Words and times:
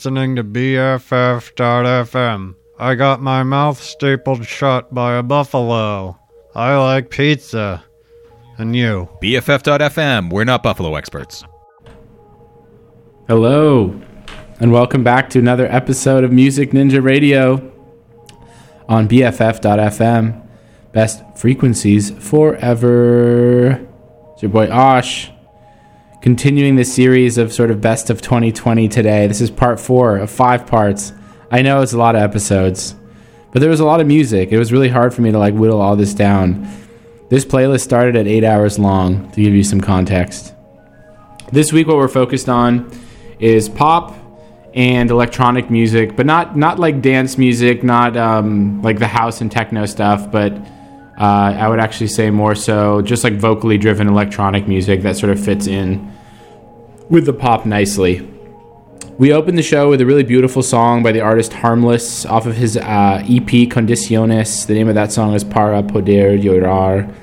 Hi, 0.00 0.04
you're 0.04 0.16
listening 0.16 0.36
to 0.36 0.44
BFF.FM. 0.44 2.54
I 2.78 2.94
got 2.94 3.20
my 3.20 3.42
mouth 3.42 3.82
stapled 3.82 4.46
shut 4.46 4.94
by 4.94 5.16
a 5.16 5.22
buffalo. 5.22 6.18
I 6.54 6.74
like 6.78 7.10
pizza. 7.10 7.84
And 8.56 8.74
you? 8.74 9.10
BFF.FM. 9.22 10.32
We're 10.32 10.44
not 10.44 10.62
Buffalo 10.62 10.94
experts. 10.94 11.44
Hello, 13.28 14.00
and 14.58 14.72
welcome 14.72 15.04
back 15.04 15.28
to 15.30 15.38
another 15.38 15.66
episode 15.66 16.24
of 16.24 16.32
Music 16.32 16.70
Ninja 16.70 17.04
Radio 17.04 17.70
on 18.88 19.06
BFF.FM. 19.06 20.48
Best 20.92 21.22
frequencies 21.36 22.10
forever. 22.10 23.72
It's 24.32 24.42
your 24.42 24.50
boy 24.50 24.70
Osh. 24.70 25.30
Continuing 26.20 26.76
the 26.76 26.84
series 26.84 27.38
of 27.38 27.50
sort 27.50 27.70
of 27.70 27.80
best 27.80 28.10
of 28.10 28.20
2020 28.20 28.88
today. 28.88 29.26
This 29.26 29.40
is 29.40 29.50
part 29.50 29.80
four 29.80 30.18
of 30.18 30.30
five 30.30 30.66
parts. 30.66 31.14
I 31.50 31.62
know 31.62 31.80
it's 31.80 31.94
a 31.94 31.98
lot 31.98 32.14
of 32.14 32.20
episodes, 32.20 32.94
but 33.52 33.60
there 33.60 33.70
was 33.70 33.80
a 33.80 33.86
lot 33.86 34.02
of 34.02 34.06
music. 34.06 34.52
It 34.52 34.58
was 34.58 34.70
really 34.70 34.90
hard 34.90 35.14
for 35.14 35.22
me 35.22 35.32
to 35.32 35.38
like 35.38 35.54
whittle 35.54 35.80
all 35.80 35.96
this 35.96 36.12
down. 36.12 36.68
This 37.30 37.46
playlist 37.46 37.80
started 37.80 38.16
at 38.16 38.26
eight 38.26 38.44
hours 38.44 38.78
long 38.78 39.30
to 39.30 39.42
give 39.42 39.54
you 39.54 39.64
some 39.64 39.80
context. 39.80 40.52
This 41.52 41.72
week, 41.72 41.86
what 41.86 41.96
we're 41.96 42.06
focused 42.06 42.50
on 42.50 42.90
is 43.38 43.70
pop 43.70 44.14
and 44.74 45.10
electronic 45.10 45.70
music, 45.70 46.16
but 46.16 46.26
not 46.26 46.54
not 46.54 46.78
like 46.78 47.00
dance 47.00 47.38
music, 47.38 47.82
not 47.82 48.18
um, 48.18 48.82
like 48.82 48.98
the 48.98 49.08
house 49.08 49.40
and 49.40 49.50
techno 49.50 49.86
stuff, 49.86 50.30
but 50.30 50.52
uh, 51.20 51.54
I 51.58 51.68
would 51.68 51.80
actually 51.80 52.06
say 52.06 52.30
more 52.30 52.54
so 52.54 53.02
just 53.02 53.24
like 53.24 53.34
vocally 53.34 53.76
driven 53.76 54.08
electronic 54.08 54.66
music 54.66 55.02
that 55.02 55.18
sort 55.18 55.30
of 55.30 55.38
fits 55.38 55.66
in 55.66 56.10
with 57.10 57.26
the 57.26 57.34
pop 57.34 57.66
nicely. 57.66 58.26
We 59.18 59.30
opened 59.34 59.58
the 59.58 59.62
show 59.62 59.90
with 59.90 60.00
a 60.00 60.06
really 60.06 60.22
beautiful 60.22 60.62
song 60.62 61.02
by 61.02 61.12
the 61.12 61.20
artist 61.20 61.52
Harmless 61.52 62.24
off 62.24 62.46
of 62.46 62.56
his 62.56 62.78
uh, 62.78 63.22
EP 63.24 63.68
Condiciones. 63.68 64.66
The 64.66 64.72
name 64.72 64.88
of 64.88 64.94
that 64.94 65.12
song 65.12 65.34
is 65.34 65.44
Para 65.44 65.82
Poder 65.82 66.38
Llorar. 66.38 67.14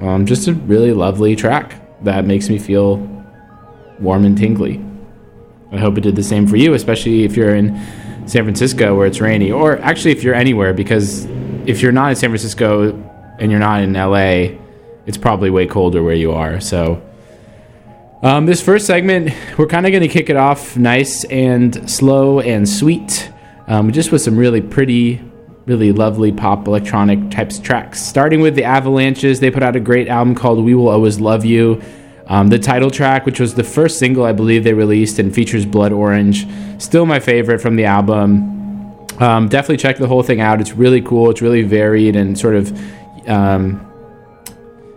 Um, 0.00 0.26
just 0.26 0.48
a 0.48 0.54
really 0.54 0.92
lovely 0.92 1.36
track 1.36 1.80
that 2.02 2.24
makes 2.24 2.48
me 2.48 2.58
feel 2.58 2.96
warm 4.00 4.24
and 4.24 4.36
tingly. 4.36 4.84
I 5.70 5.78
hope 5.78 5.98
it 5.98 6.00
did 6.00 6.16
the 6.16 6.24
same 6.24 6.48
for 6.48 6.56
you, 6.56 6.74
especially 6.74 7.22
if 7.22 7.36
you're 7.36 7.54
in 7.54 7.76
San 8.26 8.42
Francisco 8.42 8.96
where 8.96 9.06
it's 9.06 9.20
rainy, 9.20 9.52
or 9.52 9.78
actually 9.82 10.10
if 10.10 10.24
you're 10.24 10.34
anywhere, 10.34 10.74
because 10.74 11.26
if 11.64 11.80
you're 11.80 11.92
not 11.92 12.10
in 12.10 12.16
San 12.16 12.30
Francisco 12.30 13.06
and 13.40 13.50
you're 13.50 13.60
not 13.60 13.82
in 13.82 13.94
LA, 13.94 14.56
it's 15.06 15.16
probably 15.16 15.50
way 15.50 15.66
colder 15.66 16.02
where 16.02 16.14
you 16.14 16.32
are. 16.32 16.60
So, 16.60 17.02
um, 18.22 18.44
this 18.44 18.60
first 18.60 18.86
segment, 18.86 19.34
we're 19.56 19.66
kind 19.66 19.86
of 19.86 19.92
going 19.92 20.02
to 20.02 20.08
kick 20.08 20.28
it 20.28 20.36
off 20.36 20.76
nice 20.76 21.24
and 21.24 21.90
slow 21.90 22.40
and 22.40 22.68
sweet, 22.68 23.32
um, 23.66 23.90
just 23.92 24.12
with 24.12 24.20
some 24.20 24.36
really 24.36 24.60
pretty, 24.60 25.22
really 25.64 25.90
lovely 25.90 26.30
pop 26.30 26.68
electronic 26.68 27.30
types 27.30 27.58
tracks. 27.58 28.02
Starting 28.02 28.40
with 28.40 28.54
the 28.56 28.64
Avalanches, 28.64 29.40
they 29.40 29.50
put 29.50 29.62
out 29.62 29.74
a 29.74 29.80
great 29.80 30.06
album 30.06 30.34
called 30.34 30.62
We 30.62 30.74
Will 30.74 30.88
Always 30.88 31.18
Love 31.18 31.46
You. 31.46 31.80
Um, 32.26 32.48
the 32.48 32.58
title 32.58 32.90
track, 32.90 33.26
which 33.26 33.40
was 33.40 33.54
the 33.54 33.64
first 33.64 33.98
single 33.98 34.24
I 34.24 34.32
believe 34.32 34.64
they 34.64 34.74
released 34.74 35.18
and 35.18 35.34
features 35.34 35.64
Blood 35.64 35.90
Orange, 35.90 36.46
still 36.78 37.06
my 37.06 37.18
favorite 37.20 37.60
from 37.60 37.74
the 37.74 37.86
album. 37.86 38.58
Um, 39.18 39.48
definitely 39.48 39.78
check 39.78 39.96
the 39.96 40.06
whole 40.06 40.22
thing 40.22 40.40
out. 40.40 40.60
It's 40.60 40.72
really 40.72 41.02
cool. 41.02 41.30
It's 41.30 41.42
really 41.42 41.62
varied 41.62 42.16
and 42.16 42.38
sort 42.38 42.54
of 42.54 42.70
um, 43.28 43.86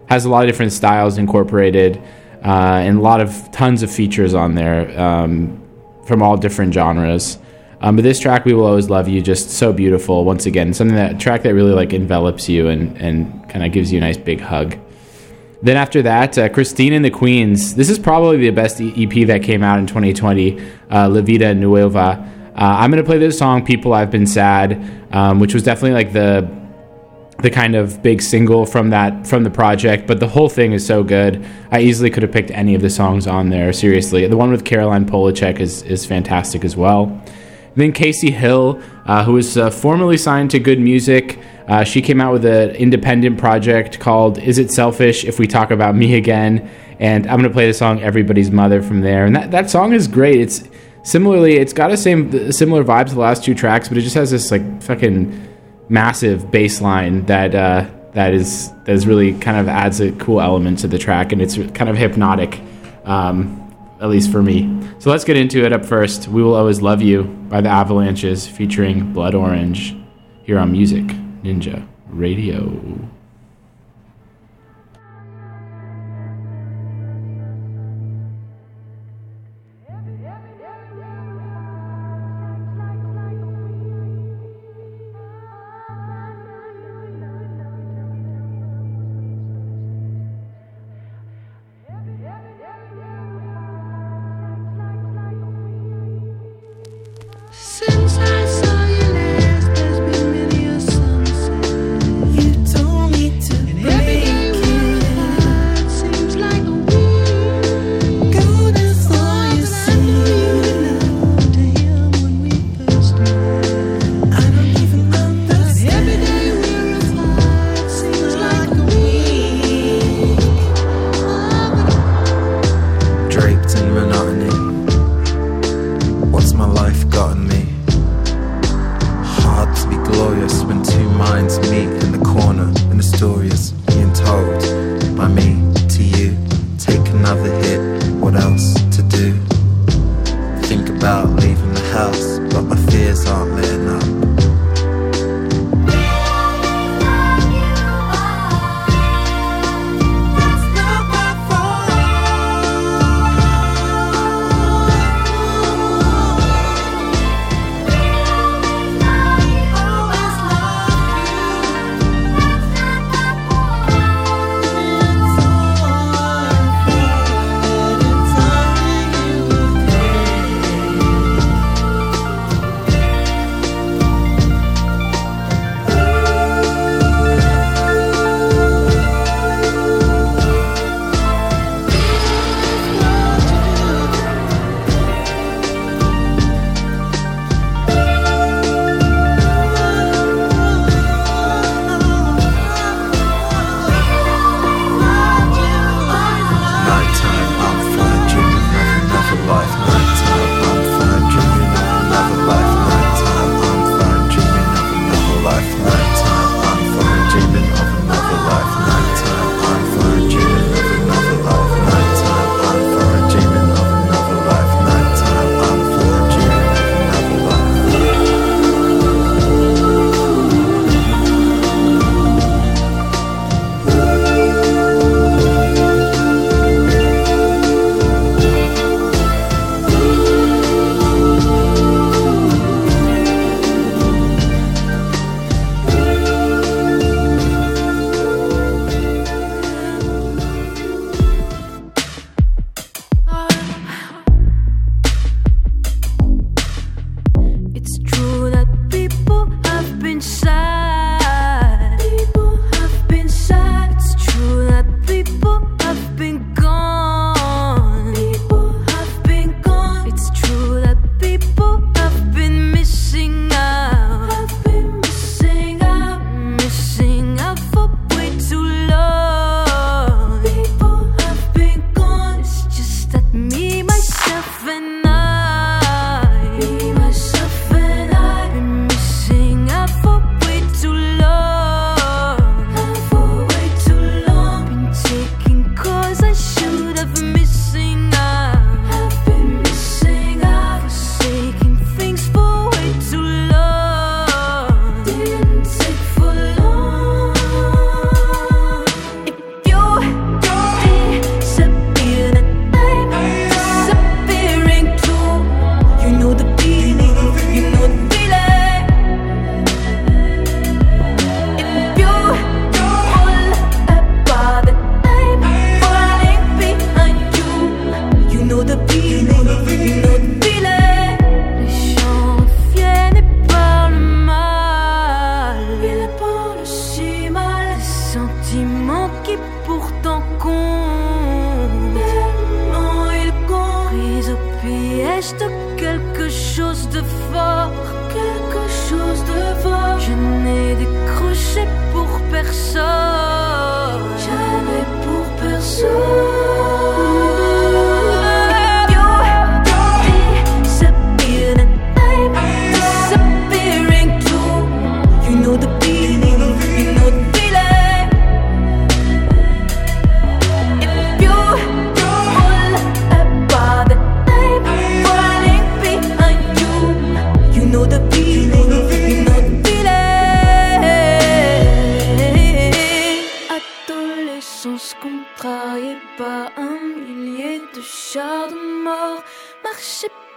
has 0.07 0.25
a 0.25 0.29
lot 0.29 0.43
of 0.43 0.49
different 0.49 0.71
styles 0.71 1.17
incorporated 1.17 2.01
uh, 2.43 2.81
and 2.83 2.97
a 2.97 3.01
lot 3.01 3.21
of 3.21 3.51
tons 3.51 3.83
of 3.83 3.91
features 3.91 4.33
on 4.33 4.55
there 4.55 4.99
um, 4.99 5.61
from 6.05 6.21
all 6.21 6.37
different 6.37 6.73
genres. 6.73 7.37
Um, 7.81 7.97
but 7.97 8.03
this 8.03 8.19
track, 8.19 8.45
"We 8.45 8.53
Will 8.53 8.65
Always 8.65 8.89
Love 8.89 9.09
You," 9.09 9.21
just 9.21 9.49
so 9.49 9.73
beautiful. 9.73 10.23
Once 10.23 10.45
again, 10.45 10.73
something 10.73 10.95
that 10.95 11.19
track 11.19 11.43
that 11.43 11.53
really 11.53 11.73
like 11.73 11.93
envelops 11.93 12.47
you 12.47 12.69
and 12.69 12.97
and 12.97 13.49
kind 13.49 13.65
of 13.65 13.71
gives 13.71 13.91
you 13.91 13.97
a 13.97 14.01
nice 14.01 14.17
big 14.17 14.39
hug. 14.39 14.77
Then 15.61 15.77
after 15.77 16.01
that, 16.01 16.37
uh, 16.37 16.49
Christine 16.49 16.93
and 16.93 17.03
the 17.03 17.09
Queens. 17.09 17.75
This 17.75 17.89
is 17.89 17.97
probably 17.97 18.37
the 18.37 18.49
best 18.49 18.81
EP 18.81 19.27
that 19.27 19.43
came 19.43 19.63
out 19.63 19.79
in 19.79 19.87
2020, 19.87 20.61
uh, 20.91 21.09
La 21.09 21.21
Vita 21.21 21.53
Nuova. 21.55 22.29
Uh, 22.55 22.77
I'm 22.79 22.91
to 22.91 23.03
play 23.03 23.17
this 23.17 23.37
song, 23.37 23.65
People 23.65 23.93
I've 23.93 24.11
Been 24.11 24.27
Sad, 24.27 25.07
um, 25.11 25.39
which 25.39 25.53
was 25.53 25.63
definitely 25.63 25.93
like 25.93 26.11
the 26.13 26.49
the 27.43 27.51
kind 27.51 27.75
of 27.75 28.01
big 28.01 28.21
single 28.21 28.65
from 28.65 28.89
that 28.89 29.27
from 29.27 29.43
the 29.43 29.49
project 29.49 30.07
but 30.07 30.19
the 30.19 30.27
whole 30.27 30.49
thing 30.49 30.71
is 30.71 30.85
so 30.85 31.03
good 31.03 31.45
i 31.71 31.79
easily 31.81 32.09
could 32.09 32.23
have 32.23 32.31
picked 32.31 32.49
any 32.51 32.73
of 32.73 32.81
the 32.81 32.89
songs 32.89 33.27
on 33.27 33.49
there 33.49 33.71
seriously 33.71 34.25
the 34.27 34.37
one 34.37 34.49
with 34.49 34.65
caroline 34.65 35.05
polachek 35.05 35.59
is, 35.59 35.83
is 35.83 36.05
fantastic 36.05 36.65
as 36.65 36.75
well 36.75 37.21
then 37.75 37.91
Kacy 37.91 38.29
Hill 38.29 38.81
uh, 39.05 39.23
who 39.23 39.33
was 39.33 39.57
uh, 39.57 39.69
formerly 39.69 40.17
signed 40.17 40.51
to 40.51 40.59
good 40.59 40.79
music 40.79 41.39
uh, 41.67 41.83
she 41.83 42.01
came 42.01 42.19
out 42.19 42.33
with 42.33 42.45
an 42.45 42.71
independent 42.71 43.37
project 43.37 43.99
called 43.99 44.37
Is 44.37 44.57
It 44.57 44.71
Selfish 44.71 45.23
If 45.23 45.39
We 45.39 45.47
Talk 45.47 45.71
About 45.71 45.95
Me 45.95 46.15
Again? 46.15 46.69
And 46.99 47.25
I'm 47.27 47.41
to 47.41 47.49
play 47.49 47.67
the 47.67 47.73
song 47.73 48.01
Everybody's 48.01 48.51
Mother 48.51 48.81
from 48.81 49.01
there. 49.01 49.25
And 49.25 49.35
that, 49.35 49.51
that 49.51 49.69
song 49.69 49.93
is 49.93 50.07
great. 50.07 50.41
It's 50.41 50.63
similarly, 51.03 51.55
it's 51.55 51.73
got 51.73 51.89
a 51.89 51.97
same 51.97 52.51
similar 52.51 52.83
vibe 52.83 53.07
to 53.07 53.13
the 53.13 53.21
last 53.21 53.43
two 53.43 53.55
tracks, 53.55 53.87
but 53.87 53.97
it 53.97 54.01
just 54.01 54.15
has 54.15 54.31
this 54.31 54.51
like 54.51 54.83
fucking 54.83 55.52
massive 55.89 56.49
bass 56.51 56.81
line 56.81 57.25
that, 57.25 57.53
uh, 57.55 57.89
that 58.13 58.33
is 58.33 58.71
that 58.85 58.93
is 58.93 59.07
really 59.07 59.33
kind 59.39 59.57
of 59.57 59.67
adds 59.67 59.99
a 59.99 60.11
cool 60.13 60.39
element 60.39 60.79
to 60.79 60.87
the 60.87 60.99
track 60.99 61.31
and 61.31 61.41
it's 61.41 61.55
kind 61.73 61.89
of 61.89 61.97
hypnotic 61.97 62.61
um, 63.05 63.59
at 63.99 64.09
least 64.09 64.31
for 64.31 64.43
me 64.43 64.81
so 64.99 65.09
let's 65.09 65.23
get 65.23 65.35
into 65.35 65.65
it 65.65 65.73
up 65.73 65.83
first 65.83 66.27
we 66.27 66.43
will 66.43 66.53
always 66.53 66.81
love 66.81 67.01
you 67.01 67.23
by 67.23 67.59
the 67.59 67.69
avalanches 67.69 68.47
featuring 68.47 69.11
blood 69.13 69.33
orange 69.33 69.95
here 70.43 70.59
on 70.59 70.71
music 70.71 71.05
Ninja 71.43 71.85
Radio. 72.09 73.09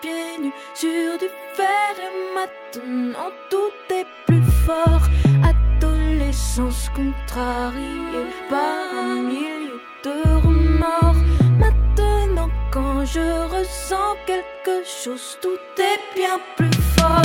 Pieds 0.01 0.39
nus 0.43 0.53
sur 0.75 1.19
du 1.19 1.29
fer 1.55 1.93
et 2.07 2.15
maintenant 2.35 3.31
tout 3.51 3.95
est 3.95 4.07
plus 4.27 4.43
fort. 4.67 5.07
Adolescence 5.43 6.89
contrariée 6.95 8.31
par 8.49 8.85
un 8.99 9.23
millier 9.23 9.73
de 10.05 10.17
remords. 10.45 11.21
Maintenant 11.59 12.51
quand 12.71 13.05
je 13.05 13.27
ressens 13.55 14.17
quelque 14.27 14.85
chose, 14.85 15.39
tout 15.41 15.63
est 15.79 16.01
bien 16.15 16.39
plus 16.57 16.83
fort. 16.97 17.23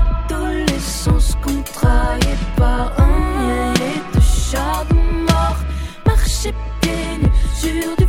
Adolescence 0.00 1.36
contrariée 1.42 2.38
par 2.56 2.92
un 2.98 3.18
millier 3.38 4.00
de 4.14 4.20
chars 4.20 4.86
mort. 5.28 5.60
Marcher 6.06 6.54
pieds 6.80 7.18
nus 7.22 7.32
sur 7.54 8.01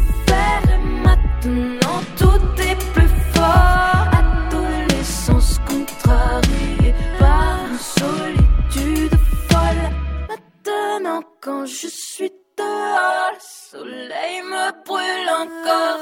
quand 11.44 11.66
je 11.66 11.88
suis 11.88 12.32
dehors, 12.58 13.32
le 13.34 13.40
soleil 13.72 14.42
me 14.44 14.72
brûle 14.86 15.30
encore. 15.44 16.00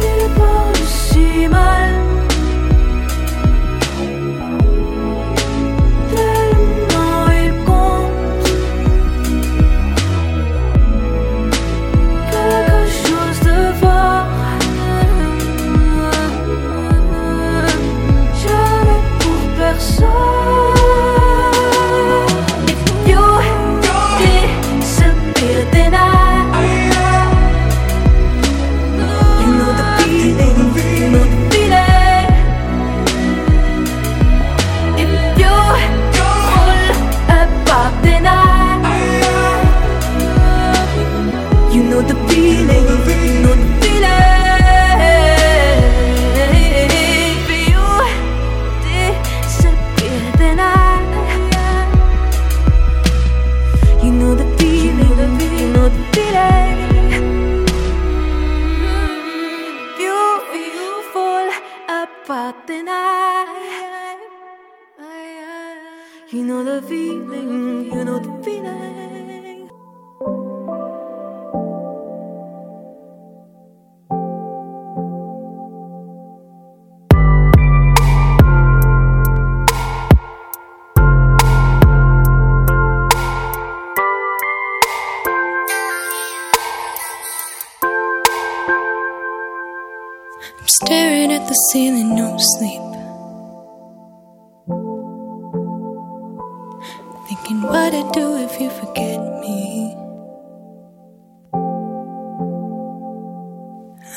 Il 0.00 0.34
parle 0.34 0.76
si 0.76 1.48
mal. 1.48 2.03
Know 66.54 66.80
the 66.80 66.86
feeling, 66.86 67.92
you 67.92 68.04
know 68.04 68.18
the 68.20 68.44
feeling. 68.44 69.68
I'm 90.60 90.68
staring 90.68 91.32
at 91.32 91.48
the 91.48 91.54
ceiling, 91.72 92.14
no 92.14 92.36
sleep. 92.38 92.83
What 97.70 97.94
I'd 97.94 98.12
do 98.12 98.36
if 98.36 98.60
you 98.60 98.70
forget 98.70 99.20
me. 99.40 99.94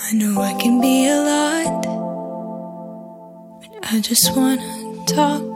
I 0.08 0.13
know 0.13 0.42
I 0.42 0.54
can 0.54 0.80
be 0.80 1.08
a 1.08 1.18
lot, 1.32 1.82
but 3.62 3.72
I 3.94 4.00
just 4.00 4.36
wanna 4.36 4.63
talk. 5.06 5.48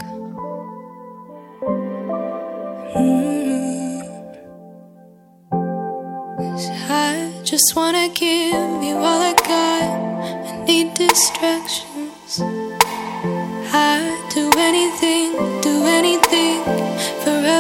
Mm. 2.95 4.03
'Cause 6.37 6.67
I 6.89 7.31
just 7.43 7.75
wanna 7.75 8.07
give 8.09 8.83
you 8.87 8.95
all 9.07 9.21
I 9.31 9.33
got. 9.53 9.87
I 10.49 10.63
need 10.67 10.93
distractions. 10.93 12.31
I 13.73 13.97
do 14.35 14.49
anything, 14.57 15.29
do 15.61 15.75
anything 15.99 16.59
for 17.23 17.37
a 17.57 17.59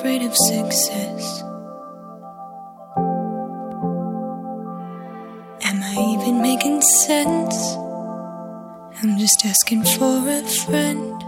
afraid 0.00 0.22
of 0.22 0.34
success. 0.34 1.42
Am 5.68 5.82
I 5.82 5.94
even 6.14 6.40
making 6.40 6.80
sense? 6.80 7.76
I'm 9.02 9.18
just 9.18 9.44
asking 9.44 9.84
for 9.84 10.26
a 10.26 10.42
friend. 10.64 11.20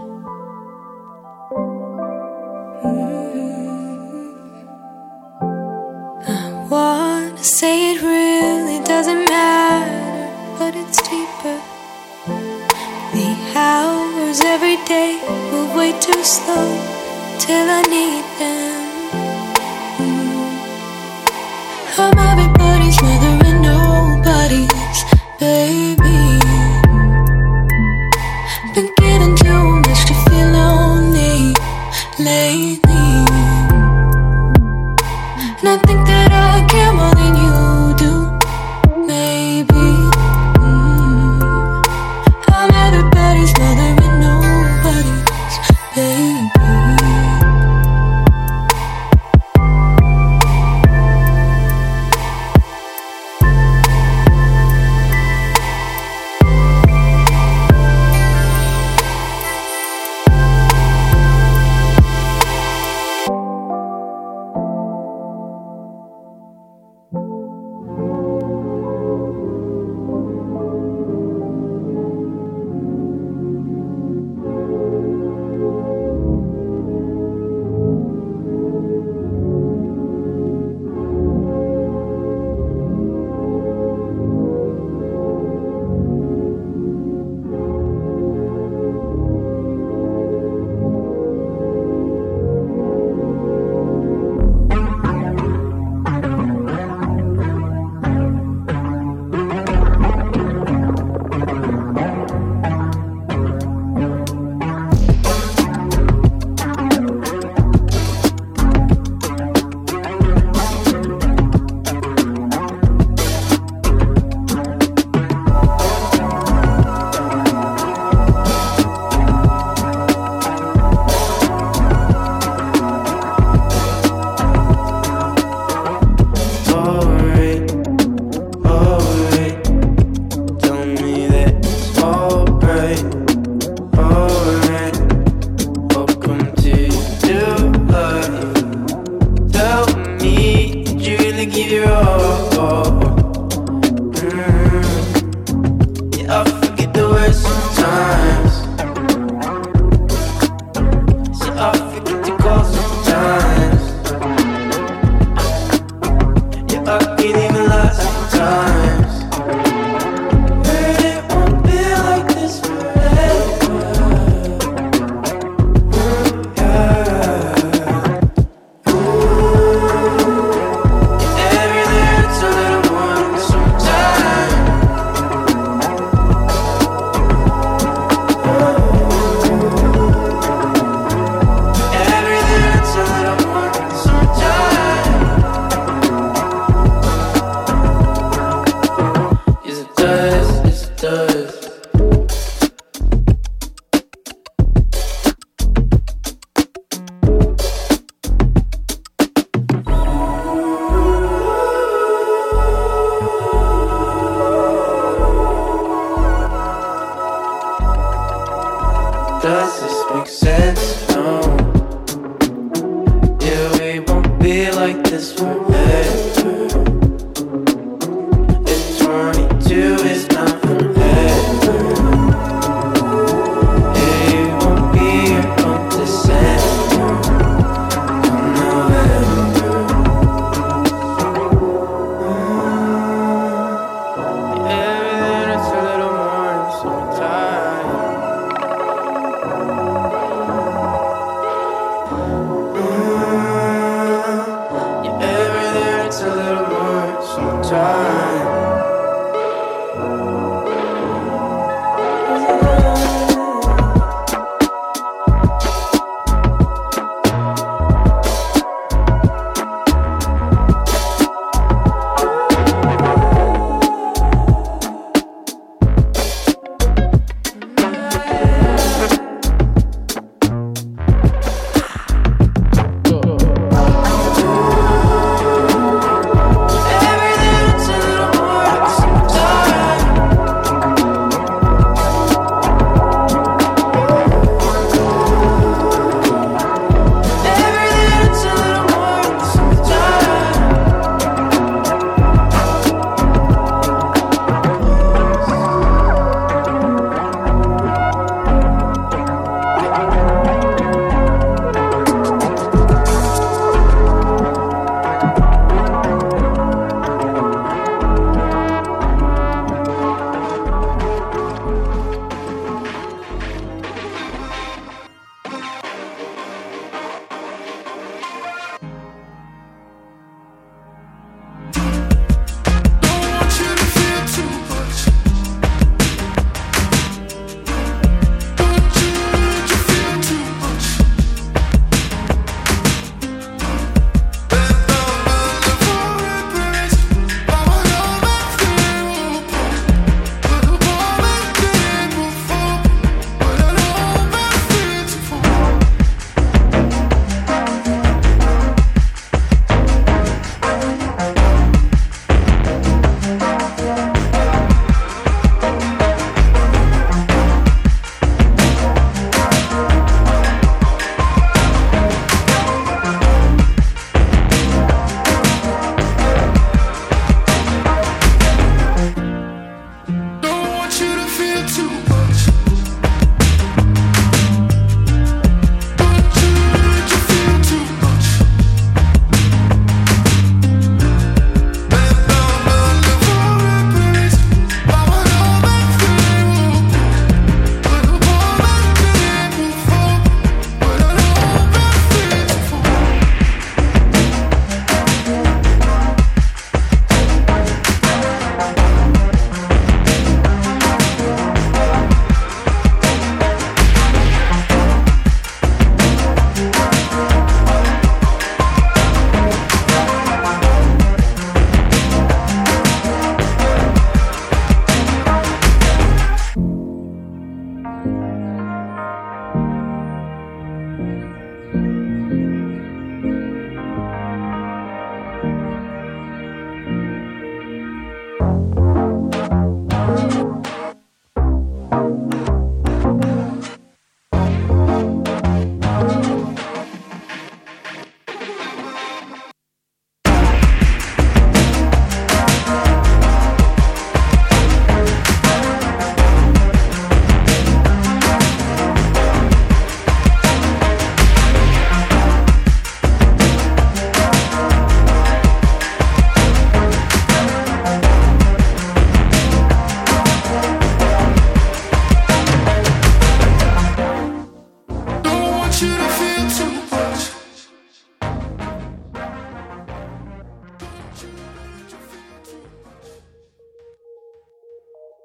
Mm-hmm. 2.83 4.31
I 6.27 6.67
wanna 6.67 7.43
say 7.43 7.93
it 7.93 8.01
really 8.01 8.83
doesn't 8.83 9.25
matter, 9.29 10.57
but 10.57 10.75
it's 10.75 10.99
deeper. 11.11 11.59
The 13.13 13.29
hours 13.55 14.41
every 14.41 14.77
day 14.87 15.21
move 15.51 15.75
way 15.75 15.91
too 15.99 16.23
slow 16.23 16.92
till 17.45 17.69
I 17.69 17.81
need 17.89 18.23
them. 18.39 18.82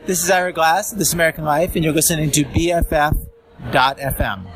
This 0.09 0.25
is 0.25 0.31
Ira 0.31 0.55
Glass, 0.55 0.93
This 0.93 1.13
American 1.13 1.45
Life, 1.45 1.77
and 1.77 1.85
you're 1.85 1.93
listening 1.93 2.31
to 2.31 2.43
BFF.FM. 2.43 4.47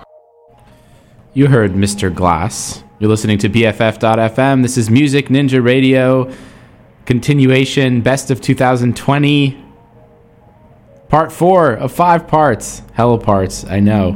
You 1.34 1.48
heard 1.48 1.72
Mr. 1.72 2.14
Glass. 2.14 2.82
You're 2.98 3.10
listening 3.10 3.36
to 3.36 3.50
BFF.FM. 3.50 4.62
This 4.62 4.78
is 4.78 4.88
Music 4.88 5.28
Ninja 5.28 5.62
Radio. 5.62 6.32
Continuation, 7.04 8.00
best 8.00 8.30
of 8.30 8.40
2020. 8.40 9.62
Part 11.10 11.30
four 11.30 11.74
of 11.74 11.92
five 11.92 12.26
parts. 12.26 12.80
Hella 12.94 13.18
parts, 13.18 13.66
I 13.66 13.78
know. 13.78 14.12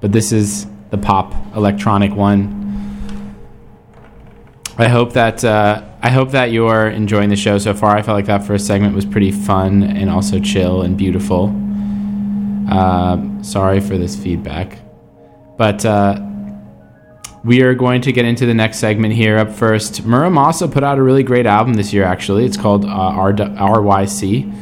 But 0.00 0.10
this 0.10 0.32
is 0.32 0.66
the 0.90 0.98
pop 0.98 1.36
electronic 1.54 2.12
one. 2.12 2.65
I 4.78 4.88
hope 4.88 5.14
that 5.14 5.42
uh, 5.42 5.82
I 6.02 6.10
hope 6.10 6.32
that 6.32 6.52
you're 6.52 6.88
enjoying 6.88 7.30
the 7.30 7.36
show 7.36 7.56
so 7.56 7.72
far. 7.72 7.96
I 7.96 8.02
felt 8.02 8.14
like 8.14 8.26
that 8.26 8.44
first 8.44 8.66
segment 8.66 8.94
was 8.94 9.06
pretty 9.06 9.30
fun 9.30 9.82
and 9.82 10.10
also 10.10 10.38
chill 10.38 10.82
and 10.82 10.98
beautiful. 10.98 11.54
Uh, 12.70 13.42
sorry 13.42 13.80
for 13.80 13.96
this 13.96 14.14
feedback. 14.14 14.78
But 15.56 15.86
uh, 15.86 16.20
we 17.42 17.62
are 17.62 17.74
going 17.74 18.02
to 18.02 18.12
get 18.12 18.26
into 18.26 18.44
the 18.44 18.52
next 18.52 18.78
segment 18.78 19.14
here. 19.14 19.38
Up 19.38 19.50
first, 19.50 20.04
Mura 20.04 20.28
Masa 20.28 20.70
put 20.70 20.84
out 20.84 20.98
a 20.98 21.02
really 21.02 21.22
great 21.22 21.46
album 21.46 21.74
this 21.74 21.92
year, 21.92 22.04
actually. 22.04 22.44
It's 22.44 22.56
called 22.56 22.84
uh, 22.84 22.88
R- 22.88 23.32
RYC. 23.32 24.52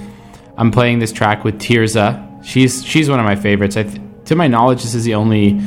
I'm 0.56 0.70
playing 0.70 1.00
this 1.00 1.10
track 1.10 1.42
with 1.42 1.58
Tirzah. 1.58 2.44
She's, 2.44 2.84
she's 2.84 3.10
one 3.10 3.18
of 3.18 3.24
my 3.24 3.34
favorites. 3.34 3.74
Th- 3.74 4.00
to 4.26 4.36
my 4.36 4.46
knowledge, 4.46 4.82
this 4.82 4.94
is 4.94 5.04
the 5.04 5.14
only 5.14 5.58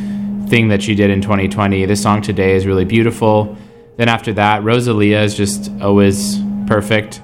thing 0.47 0.69
that 0.69 0.81
she 0.81 0.95
did 0.95 1.09
in 1.09 1.21
2020. 1.21 1.85
This 1.85 2.01
song 2.01 2.21
today 2.21 2.55
is 2.55 2.65
really 2.65 2.85
beautiful. 2.85 3.57
Then 3.97 4.09
after 4.09 4.31
that, 4.33 4.63
Rosalia 4.63 5.21
is 5.21 5.35
just 5.35 5.71
always 5.81 6.39
perfect. 6.67 7.21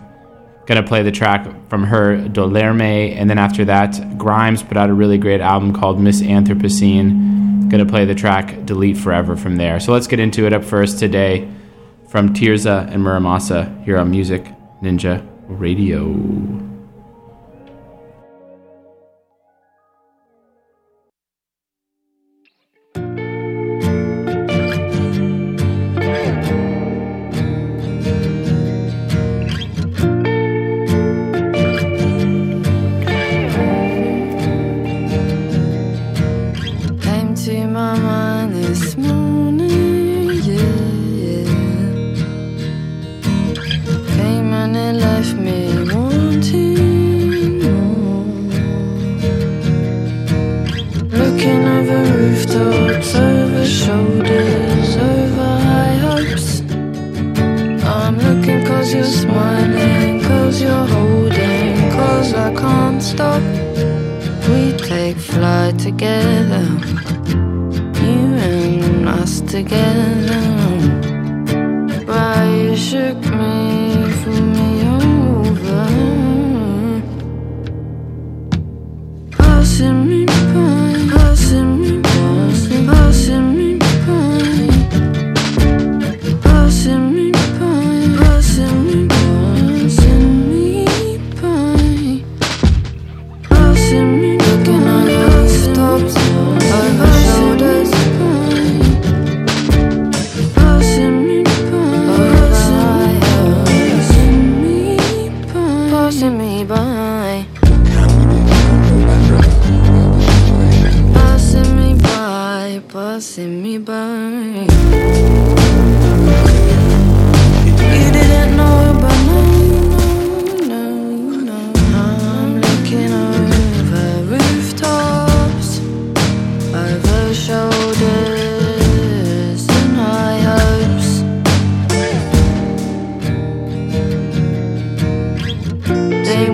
Gonna 0.65 0.83
play 0.83 1.03
the 1.03 1.11
track 1.11 1.47
from 1.69 1.83
her 1.83 2.17
Dolerme, 2.17 3.15
and 3.15 3.29
then 3.29 3.37
after 3.37 3.65
that, 3.65 4.17
Grimes 4.17 4.63
put 4.63 4.77
out 4.77 4.89
a 4.89 4.93
really 4.93 5.17
great 5.17 5.41
album 5.41 5.73
called 5.73 5.99
Miss 5.99 6.21
Anthropocene. 6.21 7.69
Gonna 7.69 7.85
play 7.85 8.05
the 8.05 8.15
track 8.15 8.65
Delete 8.65 8.97
Forever 8.97 9.35
from 9.35 9.57
there. 9.57 9.79
So 9.79 9.91
let's 9.91 10.07
get 10.07 10.19
into 10.19 10.45
it 10.45 10.53
up 10.53 10.63
first 10.63 10.99
today 10.99 11.47
from 12.07 12.33
Tirzah 12.33 12.91
and 12.91 13.03
Mura 13.03 13.19
Masa 13.19 13.83
here 13.83 13.97
on 13.97 14.09
Music 14.09 14.45
Ninja 14.81 15.25
Radio. 15.47 16.72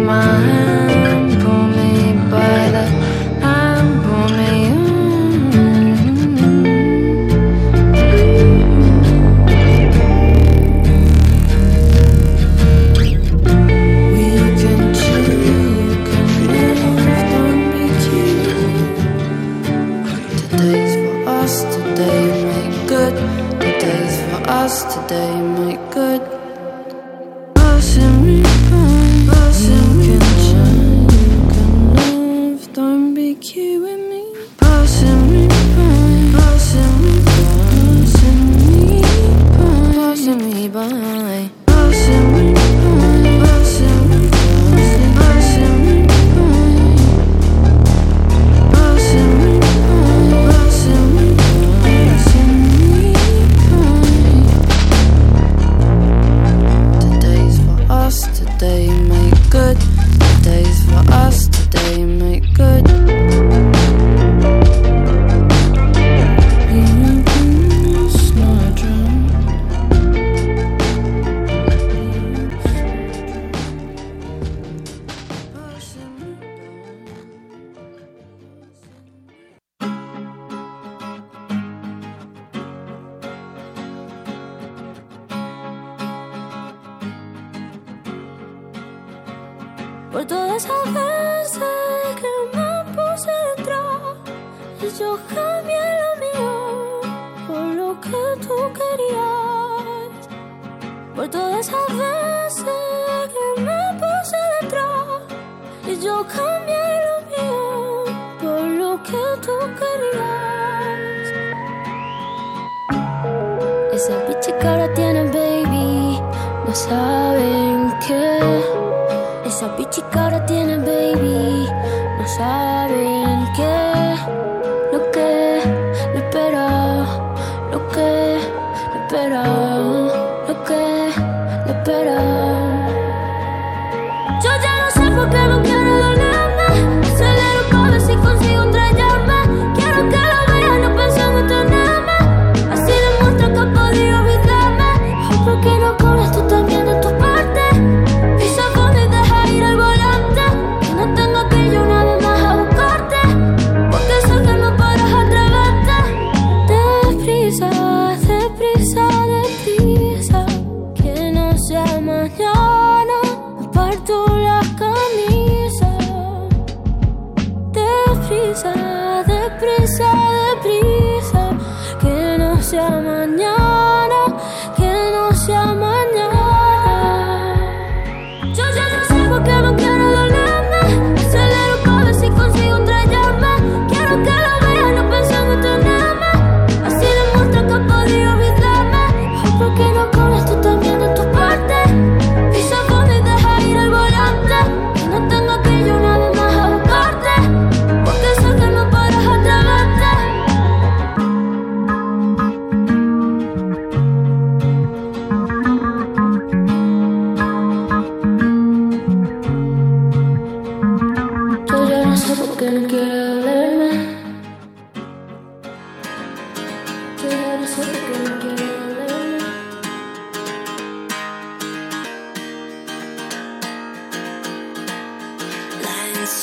My 0.10 0.69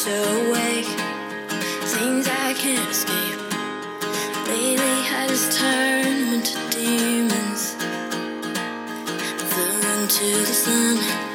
still 0.06 0.48
awake. 0.48 0.86
Things 1.94 2.28
I 2.28 2.54
can't 2.54 2.88
escape. 2.88 3.40
Lately, 4.46 4.98
I 5.18 5.26
just 5.26 5.58
turn 5.58 6.32
into 6.32 6.54
demons. 6.70 7.74
Fell 9.50 9.98
into 9.98 10.28
the 10.46 10.56
sun. 10.62 11.25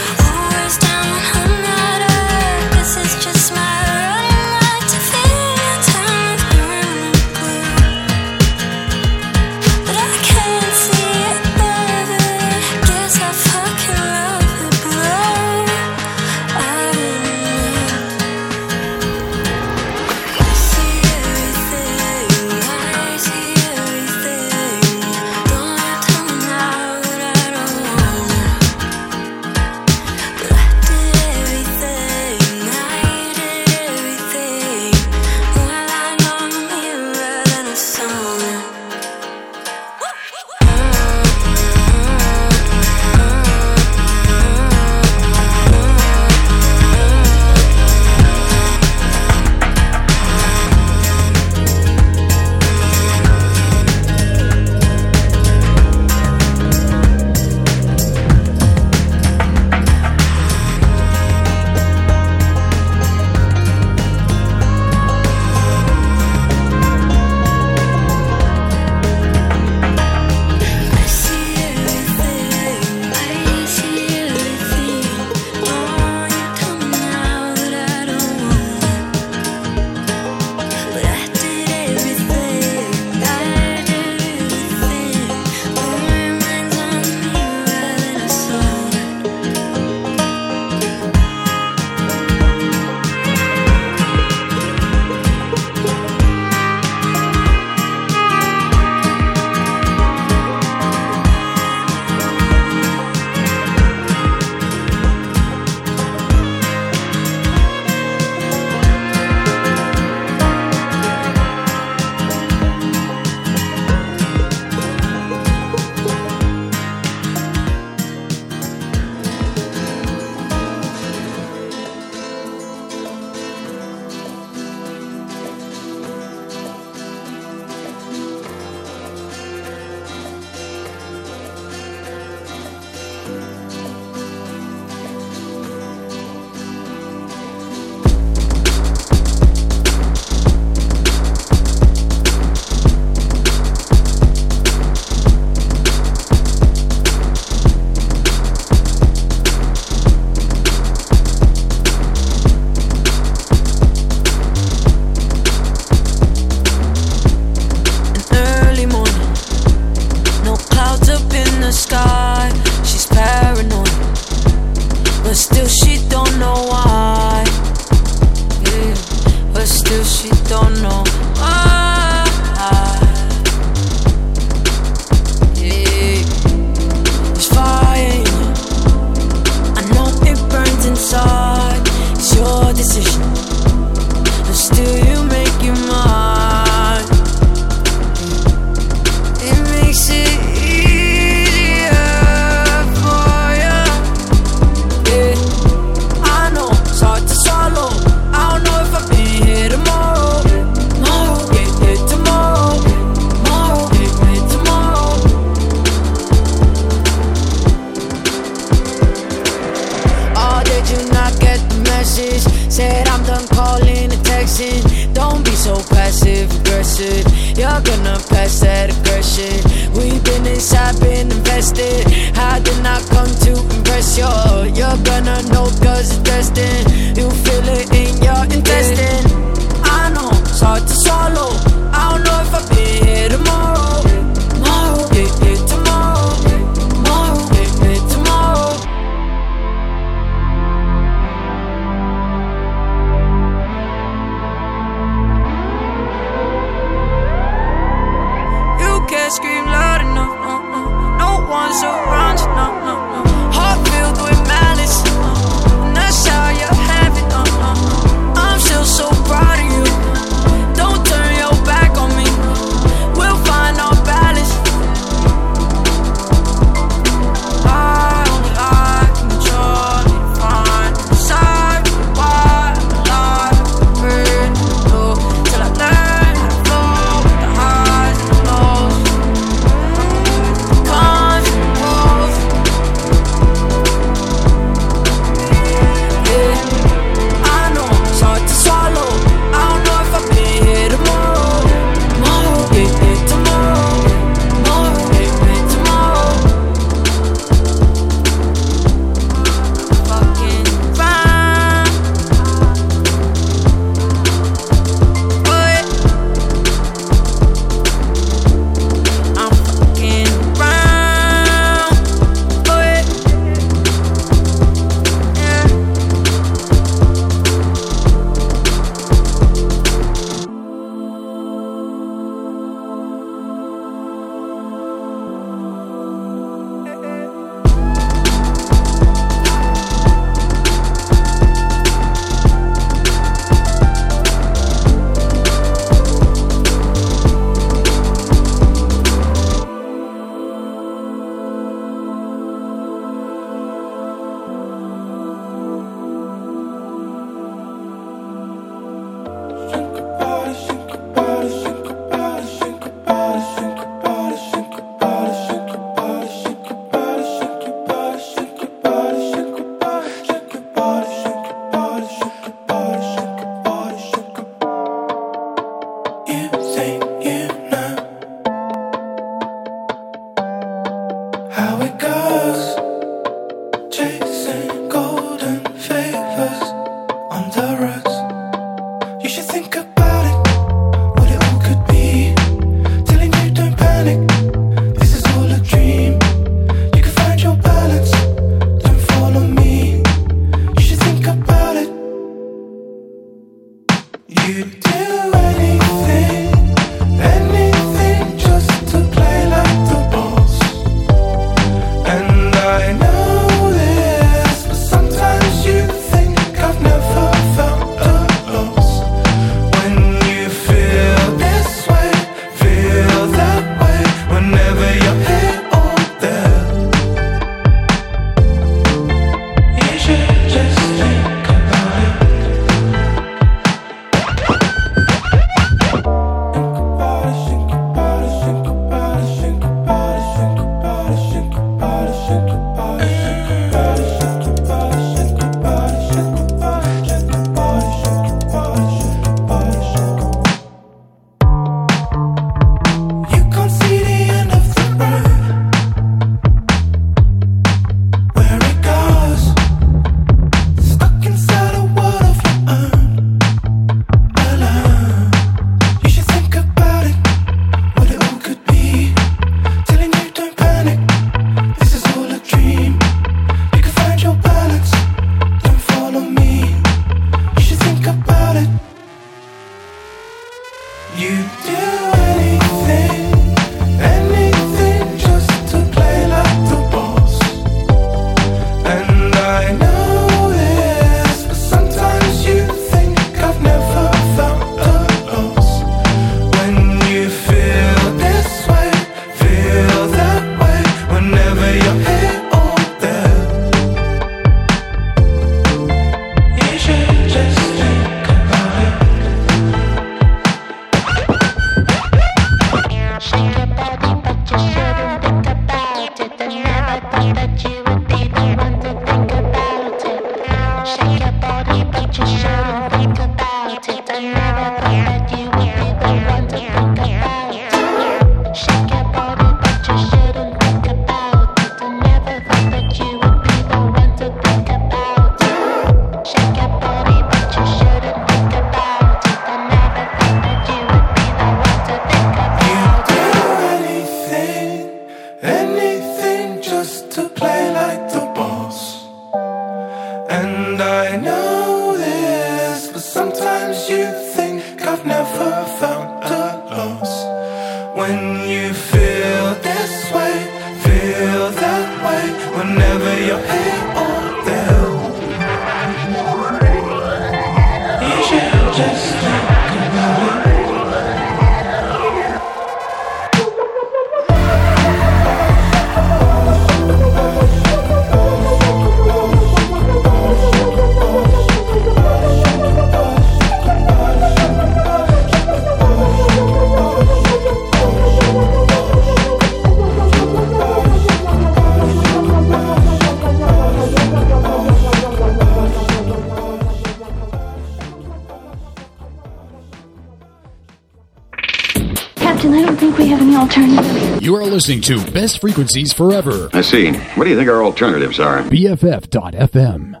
Listening 594.50 594.80
to 594.82 595.10
Best 595.12 595.40
Frequencies 595.40 595.92
Forever. 595.92 596.50
I 596.52 596.62
see. 596.62 596.92
What 596.92 597.22
do 597.22 597.30
you 597.30 597.36
think 597.36 597.48
our 597.48 597.62
alternatives 597.62 598.18
are? 598.18 598.42
BFF.FM. 598.42 600.00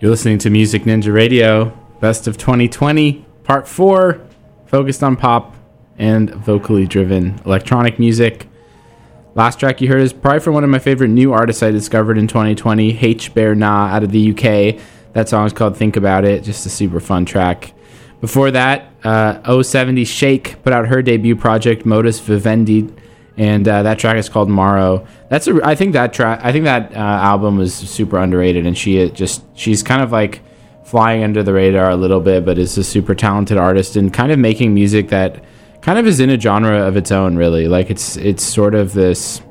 You're 0.00 0.10
listening 0.10 0.38
to 0.38 0.50
Music 0.50 0.84
Ninja 0.84 1.12
Radio, 1.12 1.66
Best 2.00 2.26
of 2.26 2.38
2020, 2.38 3.26
Part 3.44 3.68
4, 3.68 4.26
focused 4.64 5.02
on 5.02 5.16
pop 5.16 5.54
and 5.98 6.30
vocally 6.30 6.86
driven 6.86 7.38
electronic 7.44 7.98
music. 7.98 8.48
Last 9.34 9.60
track 9.60 9.82
you 9.82 9.88
heard 9.88 10.00
is 10.00 10.14
probably 10.14 10.40
from 10.40 10.54
one 10.54 10.64
of 10.64 10.70
my 10.70 10.78
favorite 10.78 11.08
new 11.08 11.34
artists 11.34 11.62
I 11.62 11.70
discovered 11.70 12.16
in 12.16 12.26
2020, 12.26 12.96
Haich 12.96 13.34
Ber 13.34 13.54
Na 13.54 13.88
out 13.88 14.02
of 14.02 14.10
the 14.10 14.30
UK. 14.30 14.80
That 15.12 15.28
song 15.28 15.44
is 15.46 15.52
called 15.52 15.76
Think 15.76 15.96
About 15.96 16.24
It, 16.24 16.44
just 16.44 16.64
a 16.64 16.70
super 16.70 16.98
fun 16.98 17.26
track. 17.26 17.74
Before 18.22 18.50
that, 18.52 18.90
uh, 19.04 19.62
070 19.62 20.06
Shake 20.06 20.62
put 20.62 20.72
out 20.72 20.86
her 20.88 21.02
debut 21.02 21.36
project, 21.36 21.84
Modus 21.84 22.20
Vivendi, 22.20 22.90
and 23.36 23.66
uh, 23.66 23.82
that 23.82 23.98
track 23.98 24.16
is 24.16 24.28
called 24.28 24.48
Morrow. 24.48 25.06
That's 25.28 25.46
a, 25.46 25.60
I 25.64 25.74
think 25.74 25.92
that 25.94 26.12
track, 26.12 26.40
I 26.42 26.52
think 26.52 26.64
that 26.64 26.92
uh, 26.92 26.98
album 26.98 27.56
was 27.56 27.74
super 27.74 28.18
underrated, 28.18 28.66
and 28.66 28.76
she 28.76 29.10
just 29.10 29.42
she's 29.56 29.82
kind 29.82 30.02
of 30.02 30.12
like 30.12 30.40
flying 30.84 31.24
under 31.24 31.42
the 31.42 31.52
radar 31.52 31.90
a 31.90 31.96
little 31.96 32.20
bit, 32.20 32.44
but 32.44 32.58
is 32.58 32.78
a 32.78 32.84
super 32.84 33.14
talented 33.14 33.56
artist 33.56 33.96
and 33.96 34.12
kind 34.12 34.30
of 34.30 34.38
making 34.38 34.74
music 34.74 35.08
that 35.08 35.42
kind 35.80 35.98
of 35.98 36.06
is 36.06 36.20
in 36.20 36.30
a 36.30 36.38
genre 36.38 36.86
of 36.86 36.96
its 36.96 37.10
own. 37.10 37.36
Really, 37.36 37.66
like 37.66 37.90
it's 37.90 38.16
it's 38.16 38.44
sort 38.44 38.74
of 38.74 38.92
this, 38.92 39.42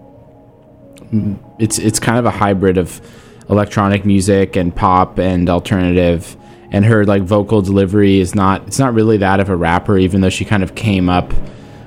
it's 1.59 1.77
it's 1.79 1.99
kind 1.99 2.17
of 2.17 2.25
a 2.25 2.31
hybrid 2.31 2.77
of 2.77 3.01
electronic 3.49 4.05
music 4.05 4.55
and 4.55 4.73
pop 4.73 5.19
and 5.19 5.49
alternative 5.49 6.37
and 6.71 6.85
her 6.85 7.05
like 7.05 7.21
vocal 7.21 7.61
delivery 7.61 8.19
is 8.19 8.33
not 8.33 8.65
it's 8.67 8.79
not 8.79 8.93
really 8.93 9.17
that 9.17 9.39
of 9.39 9.49
a 9.49 9.55
rapper 9.55 9.97
even 9.97 10.21
though 10.21 10.29
she 10.29 10.45
kind 10.45 10.63
of 10.63 10.75
came 10.75 11.09
up 11.09 11.33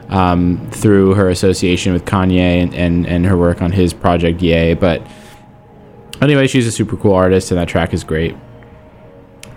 um, 0.09 0.69
through 0.71 1.15
her 1.15 1.29
association 1.29 1.93
with 1.93 2.05
Kanye 2.05 2.63
and, 2.63 2.75
and, 2.75 3.07
and 3.07 3.27
her 3.27 3.37
work 3.37 3.63
on 3.63 3.73
his 3.73 3.93
project 3.93 4.41
ye 4.41 4.75
but 4.75 5.07
anyway 6.21 6.47
she's 6.47 6.67
a 6.67 6.73
super 6.73 6.97
cool 6.97 7.15
artist 7.15 7.51
and 7.51 7.59
that 7.59 7.69
track 7.69 7.93
is 7.93 8.05
great. 8.05 8.37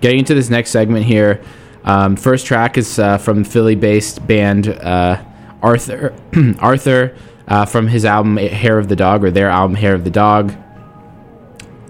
Getting 0.02 0.20
into 0.20 0.34
this 0.34 0.50
next 0.50 0.72
segment 0.72 1.06
here 1.06 1.42
um, 1.84 2.16
first 2.16 2.46
track 2.46 2.78
is 2.78 3.00
uh, 3.00 3.18
from 3.18 3.44
Philly 3.44 3.76
based 3.76 4.26
band 4.26 4.68
uh, 4.68 5.24
Arthur 5.62 6.14
Arthur 6.60 7.16
uh, 7.48 7.66
from 7.66 7.88
his 7.88 8.06
album 8.06 8.38
Hair 8.38 8.78
of 8.78 8.88
the 8.88 8.96
Dog 8.96 9.24
or 9.24 9.32
their 9.32 9.50
album 9.50 9.76
Hair 9.76 9.96
of 9.96 10.04
the 10.04 10.10
Dog. 10.10 10.54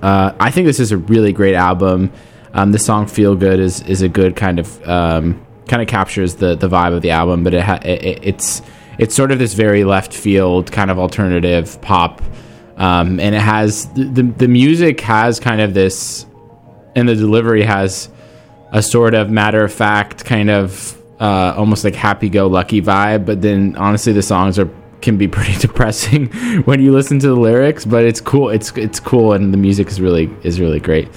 Uh, 0.01 0.33
I 0.39 0.51
think 0.51 0.65
this 0.65 0.79
is 0.79 0.91
a 0.91 0.97
really 0.97 1.33
great 1.33 1.55
album. 1.55 2.11
Um, 2.53 2.71
the 2.71 2.79
song 2.79 3.07
"Feel 3.07 3.35
Good" 3.35 3.59
is 3.59 3.81
is 3.81 4.01
a 4.01 4.09
good 4.09 4.35
kind 4.35 4.59
of 4.59 4.87
um, 4.87 5.45
kind 5.69 5.81
of 5.81 5.87
captures 5.87 6.35
the 6.35 6.55
the 6.55 6.67
vibe 6.67 6.93
of 6.93 7.01
the 7.01 7.11
album, 7.11 7.43
but 7.43 7.53
it, 7.53 7.61
ha- 7.61 7.79
it 7.83 8.19
it's 8.23 8.61
it's 8.97 9.15
sort 9.15 9.31
of 9.31 9.39
this 9.39 9.53
very 9.53 9.85
left 9.85 10.13
field 10.13 10.71
kind 10.71 10.91
of 10.91 10.99
alternative 10.99 11.81
pop, 11.81 12.21
um, 12.75 13.19
and 13.19 13.33
it 13.33 13.41
has 13.41 13.85
the, 13.93 14.23
the 14.23 14.47
music 14.47 14.99
has 15.01 15.39
kind 15.39 15.61
of 15.61 15.73
this, 15.73 16.25
and 16.95 17.07
the 17.07 17.15
delivery 17.15 17.63
has 17.63 18.09
a 18.71 18.83
sort 18.83 19.13
of 19.13 19.29
matter 19.29 19.63
of 19.63 19.71
fact 19.71 20.25
kind 20.25 20.49
of 20.49 20.97
uh, 21.19 21.53
almost 21.55 21.83
like 21.83 21.95
happy 21.95 22.29
go 22.29 22.47
lucky 22.47 22.81
vibe, 22.81 23.25
but 23.25 23.41
then 23.41 23.75
honestly 23.77 24.13
the 24.13 24.21
songs 24.21 24.59
are 24.59 24.69
can 25.01 25.17
be 25.17 25.27
pretty 25.27 25.53
depressing 25.59 26.27
when 26.63 26.81
you 26.81 26.91
listen 26.91 27.19
to 27.19 27.27
the 27.27 27.35
lyrics, 27.35 27.85
but 27.85 28.03
it's 28.03 28.21
cool. 28.21 28.49
It's 28.49 28.71
it's 28.77 28.99
cool, 28.99 29.33
and 29.33 29.53
the 29.53 29.57
music 29.57 29.87
is 29.87 29.99
really 30.01 30.29
is 30.43 30.59
really 30.59 30.79
great. 30.79 31.09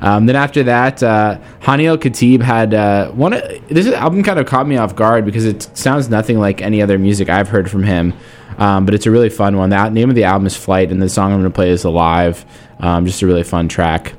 Um, 0.00 0.26
then 0.26 0.36
after 0.36 0.62
that, 0.64 1.02
uh, 1.02 1.38
Hanni 1.60 1.86
El 1.86 1.98
Khatib 1.98 2.42
had 2.42 2.74
uh, 2.74 3.10
one. 3.12 3.32
This 3.68 3.86
album 3.88 4.22
kind 4.22 4.38
of 4.38 4.46
caught 4.46 4.66
me 4.66 4.76
off 4.76 4.94
guard 4.96 5.24
because 5.24 5.44
it 5.44 5.62
sounds 5.76 6.08
nothing 6.08 6.38
like 6.38 6.60
any 6.60 6.82
other 6.82 6.98
music 6.98 7.28
I've 7.28 7.48
heard 7.48 7.70
from 7.70 7.82
him. 7.82 8.12
Um, 8.58 8.86
but 8.86 8.94
it's 8.94 9.04
a 9.04 9.10
really 9.10 9.28
fun 9.28 9.56
one. 9.58 9.68
The 9.68 9.88
name 9.90 10.08
of 10.08 10.16
the 10.16 10.24
album 10.24 10.46
is 10.46 10.56
Flight, 10.56 10.90
and 10.90 11.00
the 11.00 11.08
song 11.08 11.32
I'm 11.32 11.40
going 11.40 11.50
to 11.50 11.54
play 11.54 11.70
is 11.70 11.84
Alive. 11.84 12.44
Um, 12.80 13.04
just 13.04 13.22
a 13.22 13.26
really 13.26 13.42
fun 13.42 13.68
track. 13.68 14.14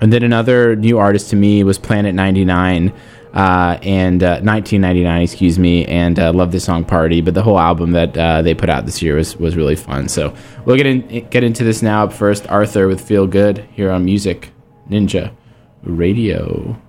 And 0.00 0.12
then 0.12 0.22
another 0.22 0.76
new 0.76 0.98
artist 0.98 1.30
to 1.30 1.36
me 1.36 1.64
was 1.64 1.78
Planet 1.78 2.14
99 2.14 2.92
uh, 3.36 3.78
and 3.82 4.22
uh, 4.22 4.40
1999, 4.40 5.22
excuse 5.22 5.58
me, 5.58 5.84
and 5.84 6.18
uh, 6.18 6.32
love 6.32 6.52
this 6.52 6.64
song 6.64 6.86
Party. 6.86 7.20
But 7.20 7.34
the 7.34 7.42
whole 7.42 7.58
album 7.58 7.92
that 7.92 8.16
uh, 8.16 8.40
they 8.40 8.54
put 8.54 8.70
out 8.70 8.86
this 8.86 9.02
year 9.02 9.16
was, 9.16 9.36
was 9.36 9.56
really 9.56 9.76
fun. 9.76 10.08
So 10.08 10.34
we'll 10.64 10.78
get 10.78 10.86
in, 10.86 11.28
get 11.28 11.44
into 11.44 11.62
this 11.62 11.82
now. 11.82 12.04
Up 12.04 12.14
first, 12.14 12.48
Arthur 12.48 12.88
with 12.88 13.00
Feel 13.00 13.26
Good 13.26 13.58
here 13.72 13.90
on 13.90 14.06
Music 14.06 14.52
Ninja 14.88 15.32
Radio. 15.82 16.80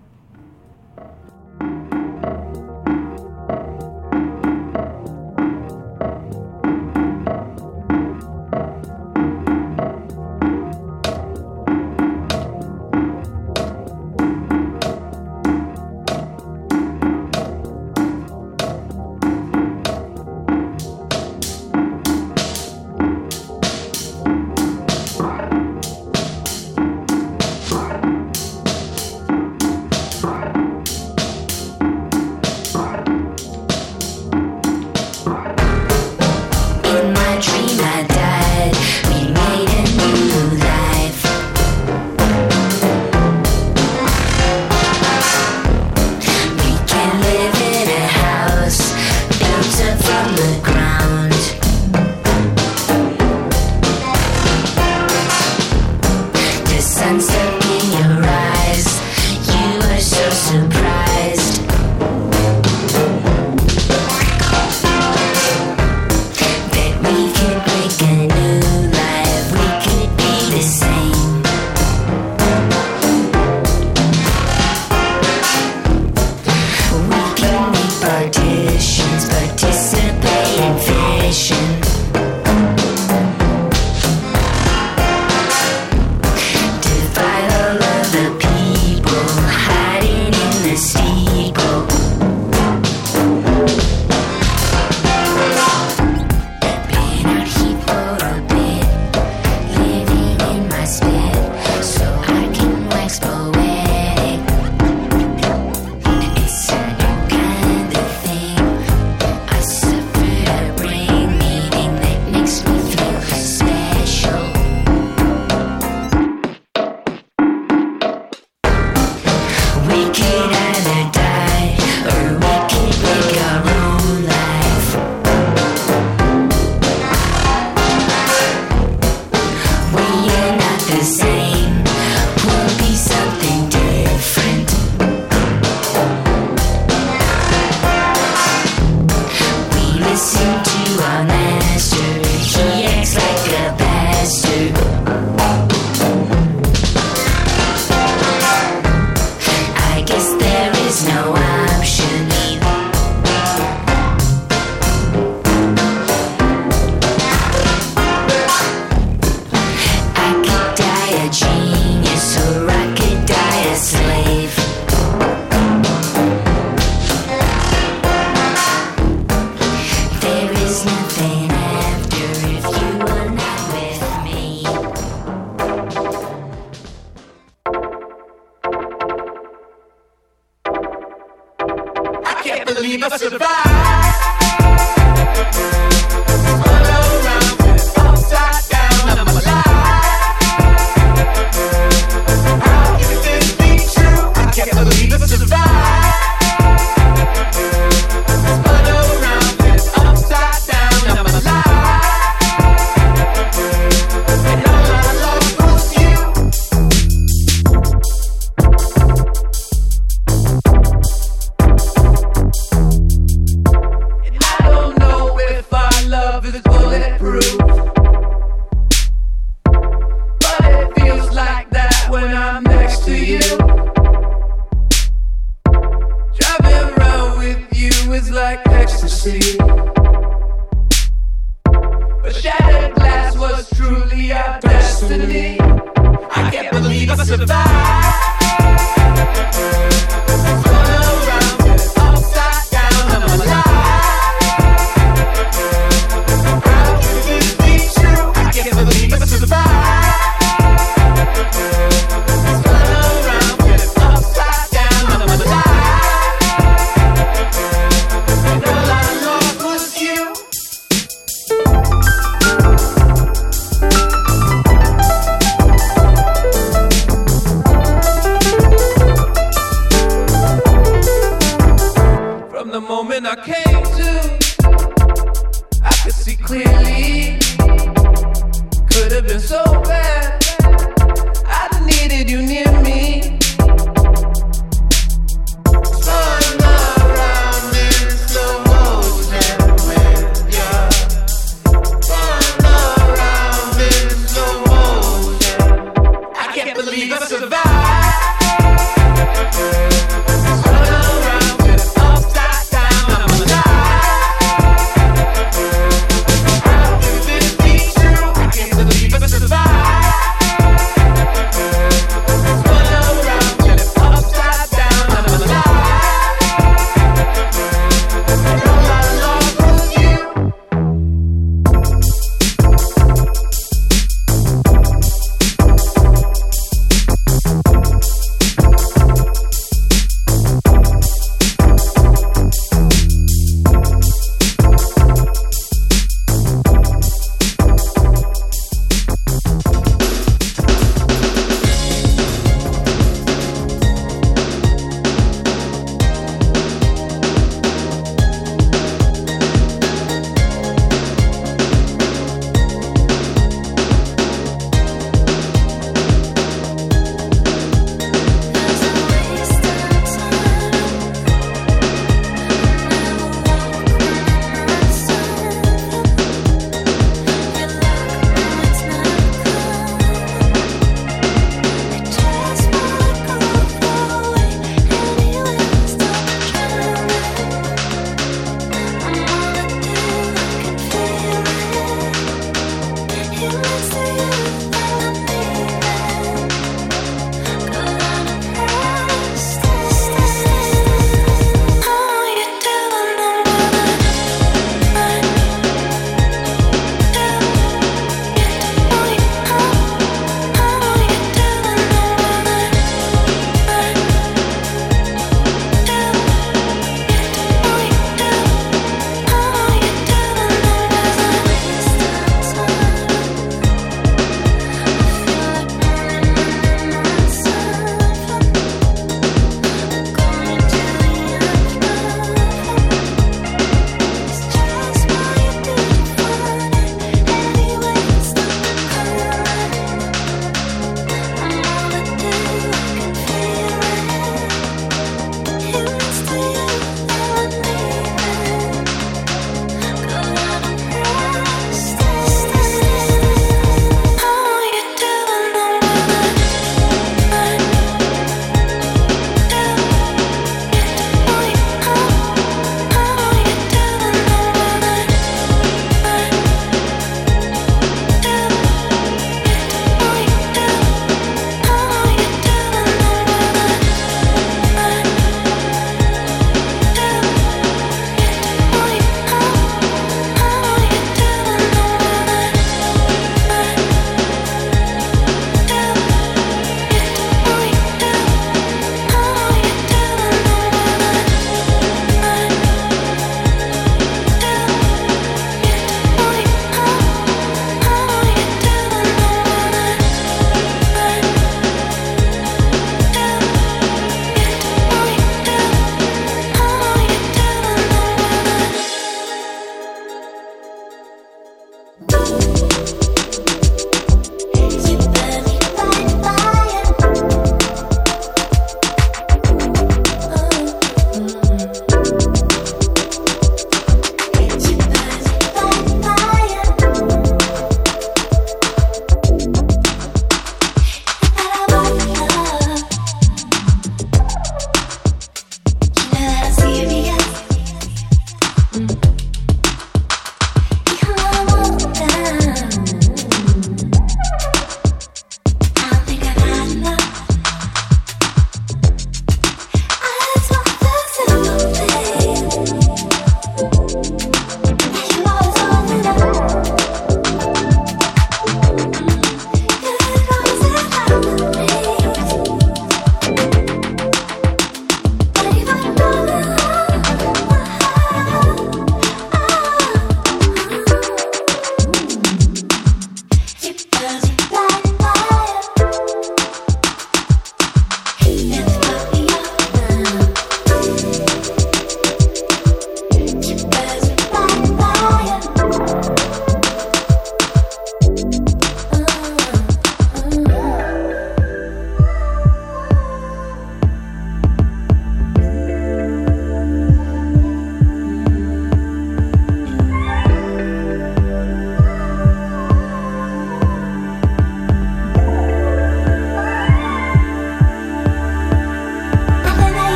and 57.08 57.22
still 57.22 57.57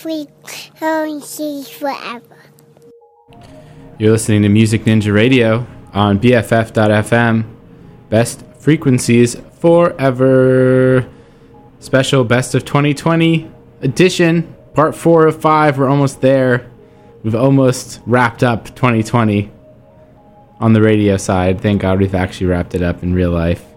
free 0.00 0.26
forever. 1.78 2.38
You're 3.98 4.12
listening 4.12 4.40
to 4.42 4.48
Music 4.48 4.84
Ninja 4.84 5.12
Radio 5.12 5.66
on 5.92 6.18
BFF.FM. 6.18 7.44
Best 8.08 8.42
frequencies 8.58 9.36
forever. 9.58 11.06
Special 11.80 12.24
Best 12.24 12.54
of 12.54 12.64
2020 12.64 13.50
edition, 13.82 14.54
part 14.72 14.94
four 14.94 15.26
of 15.26 15.38
five. 15.38 15.76
We're 15.76 15.90
almost 15.90 16.22
there. 16.22 16.70
We've 17.22 17.34
almost 17.34 18.00
wrapped 18.06 18.42
up 18.42 18.74
2020 18.74 19.52
on 20.60 20.72
the 20.72 20.80
radio 20.80 21.18
side. 21.18 21.60
Thank 21.60 21.82
God 21.82 21.98
we've 21.98 22.14
actually 22.14 22.46
wrapped 22.46 22.74
it 22.74 22.82
up 22.82 23.02
in 23.02 23.12
real 23.12 23.32
life. 23.32 23.69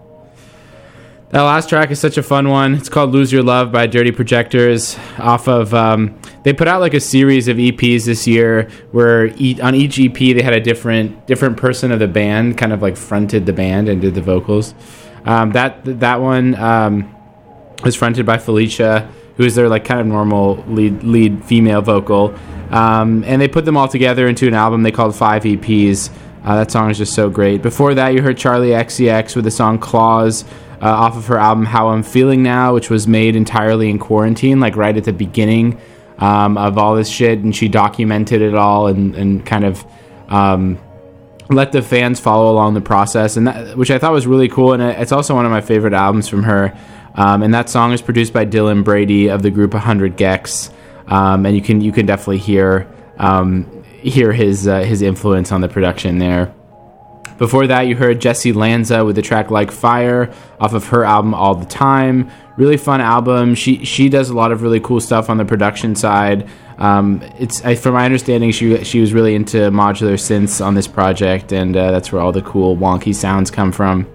That 1.34 1.42
last 1.42 1.68
track 1.68 1.90
is 1.90 1.98
such 1.98 2.16
a 2.16 2.22
fun 2.22 2.48
one. 2.48 2.74
It's 2.74 2.88
called 2.88 3.10
"Lose 3.10 3.32
Your 3.32 3.42
Love" 3.42 3.72
by 3.72 3.88
Dirty 3.88 4.12
Projectors. 4.12 4.96
Off 5.18 5.48
of, 5.48 5.74
um, 5.74 6.16
they 6.44 6.52
put 6.52 6.68
out 6.68 6.80
like 6.80 6.94
a 6.94 7.00
series 7.00 7.48
of 7.48 7.56
EPs 7.56 8.04
this 8.04 8.24
year, 8.28 8.70
where 8.92 9.34
e- 9.36 9.58
on 9.60 9.74
each 9.74 9.98
EP 9.98 10.14
they 10.14 10.42
had 10.42 10.52
a 10.52 10.60
different 10.60 11.26
different 11.26 11.56
person 11.56 11.90
of 11.90 11.98
the 11.98 12.06
band, 12.06 12.56
kind 12.56 12.72
of 12.72 12.82
like 12.82 12.96
fronted 12.96 13.46
the 13.46 13.52
band 13.52 13.88
and 13.88 14.00
did 14.00 14.14
the 14.14 14.20
vocals. 14.20 14.76
Um, 15.24 15.50
that 15.50 15.80
that 15.98 16.20
one 16.20 16.54
um, 16.54 17.12
was 17.82 17.96
fronted 17.96 18.24
by 18.24 18.38
Felicia, 18.38 19.10
who 19.36 19.42
is 19.42 19.56
their 19.56 19.68
like 19.68 19.84
kind 19.84 20.00
of 20.00 20.06
normal 20.06 20.62
lead 20.68 21.02
lead 21.02 21.44
female 21.44 21.82
vocal, 21.82 22.32
um, 22.70 23.24
and 23.24 23.42
they 23.42 23.48
put 23.48 23.64
them 23.64 23.76
all 23.76 23.88
together 23.88 24.28
into 24.28 24.46
an 24.46 24.54
album 24.54 24.84
they 24.84 24.92
called 24.92 25.16
Five 25.16 25.42
EPs. 25.42 26.10
Uh, 26.44 26.56
that 26.56 26.70
song 26.70 26.90
is 26.90 26.98
just 26.98 27.12
so 27.12 27.28
great. 27.28 27.60
Before 27.60 27.92
that, 27.94 28.14
you 28.14 28.22
heard 28.22 28.36
Charli 28.36 28.70
XCX 28.70 29.34
with 29.34 29.46
the 29.46 29.50
song 29.50 29.78
Claws 29.78 30.44
uh, 30.84 30.88
off 30.88 31.16
of 31.16 31.26
her 31.28 31.38
album 31.38 31.64
How 31.64 31.88
I'm 31.88 32.02
Feeling 32.02 32.42
Now, 32.42 32.74
which 32.74 32.90
was 32.90 33.08
made 33.08 33.36
entirely 33.36 33.88
in 33.88 33.98
quarantine, 33.98 34.60
like 34.60 34.76
right 34.76 34.94
at 34.94 35.04
the 35.04 35.14
beginning 35.14 35.80
um, 36.18 36.58
of 36.58 36.76
all 36.76 36.94
this 36.94 37.08
shit. 37.08 37.38
And 37.38 37.56
she 37.56 37.68
documented 37.68 38.42
it 38.42 38.54
all 38.54 38.86
and, 38.88 39.14
and 39.14 39.46
kind 39.46 39.64
of 39.64 39.82
um, 40.28 40.78
let 41.48 41.72
the 41.72 41.80
fans 41.80 42.20
follow 42.20 42.52
along 42.52 42.74
the 42.74 42.82
process, 42.82 43.38
and 43.38 43.46
that, 43.46 43.78
which 43.78 43.90
I 43.90 43.98
thought 43.98 44.12
was 44.12 44.26
really 44.26 44.48
cool. 44.48 44.74
And 44.74 44.82
it's 44.82 45.12
also 45.12 45.34
one 45.34 45.46
of 45.46 45.50
my 45.50 45.62
favorite 45.62 45.94
albums 45.94 46.28
from 46.28 46.42
her. 46.42 46.76
Um, 47.14 47.42
and 47.42 47.54
that 47.54 47.70
song 47.70 47.92
is 47.92 48.02
produced 48.02 48.34
by 48.34 48.44
Dylan 48.44 48.84
Brady 48.84 49.28
of 49.28 49.40
the 49.40 49.50
group 49.50 49.72
100 49.72 50.16
gecs, 50.18 50.70
um, 51.06 51.46
and 51.46 51.54
you 51.54 51.62
can 51.62 51.80
you 51.80 51.92
can 51.92 52.06
definitely 52.06 52.38
hear 52.38 52.92
um, 53.18 53.84
hear 53.84 54.32
his 54.32 54.68
uh, 54.68 54.80
his 54.80 55.00
influence 55.00 55.52
on 55.52 55.60
the 55.60 55.68
production 55.68 56.18
there. 56.18 56.52
Before 57.38 57.66
that, 57.66 57.82
you 57.82 57.96
heard 57.96 58.20
Jessy 58.20 58.52
Lanza 58.52 59.04
with 59.04 59.16
the 59.16 59.22
track 59.22 59.50
"Like 59.50 59.70
Fire" 59.70 60.32
off 60.60 60.72
of 60.72 60.86
her 60.88 61.04
album 61.04 61.34
"All 61.34 61.54
the 61.54 61.66
Time." 61.66 62.30
Really 62.56 62.76
fun 62.76 63.00
album. 63.00 63.54
She 63.54 63.84
she 63.84 64.08
does 64.08 64.30
a 64.30 64.34
lot 64.34 64.52
of 64.52 64.62
really 64.62 64.80
cool 64.80 65.00
stuff 65.00 65.28
on 65.28 65.38
the 65.38 65.44
production 65.44 65.96
side. 65.96 66.48
Um, 66.78 67.22
it's 67.38 67.64
I, 67.64 67.74
from 67.74 67.94
my 67.94 68.04
understanding, 68.04 68.52
she 68.52 68.84
she 68.84 69.00
was 69.00 69.12
really 69.12 69.34
into 69.34 69.58
modular 69.70 70.14
synths 70.14 70.64
on 70.64 70.74
this 70.74 70.86
project, 70.86 71.52
and 71.52 71.76
uh, 71.76 71.90
that's 71.90 72.12
where 72.12 72.22
all 72.22 72.32
the 72.32 72.42
cool 72.42 72.76
wonky 72.76 73.14
sounds 73.14 73.50
come 73.50 73.72
from. 73.72 74.06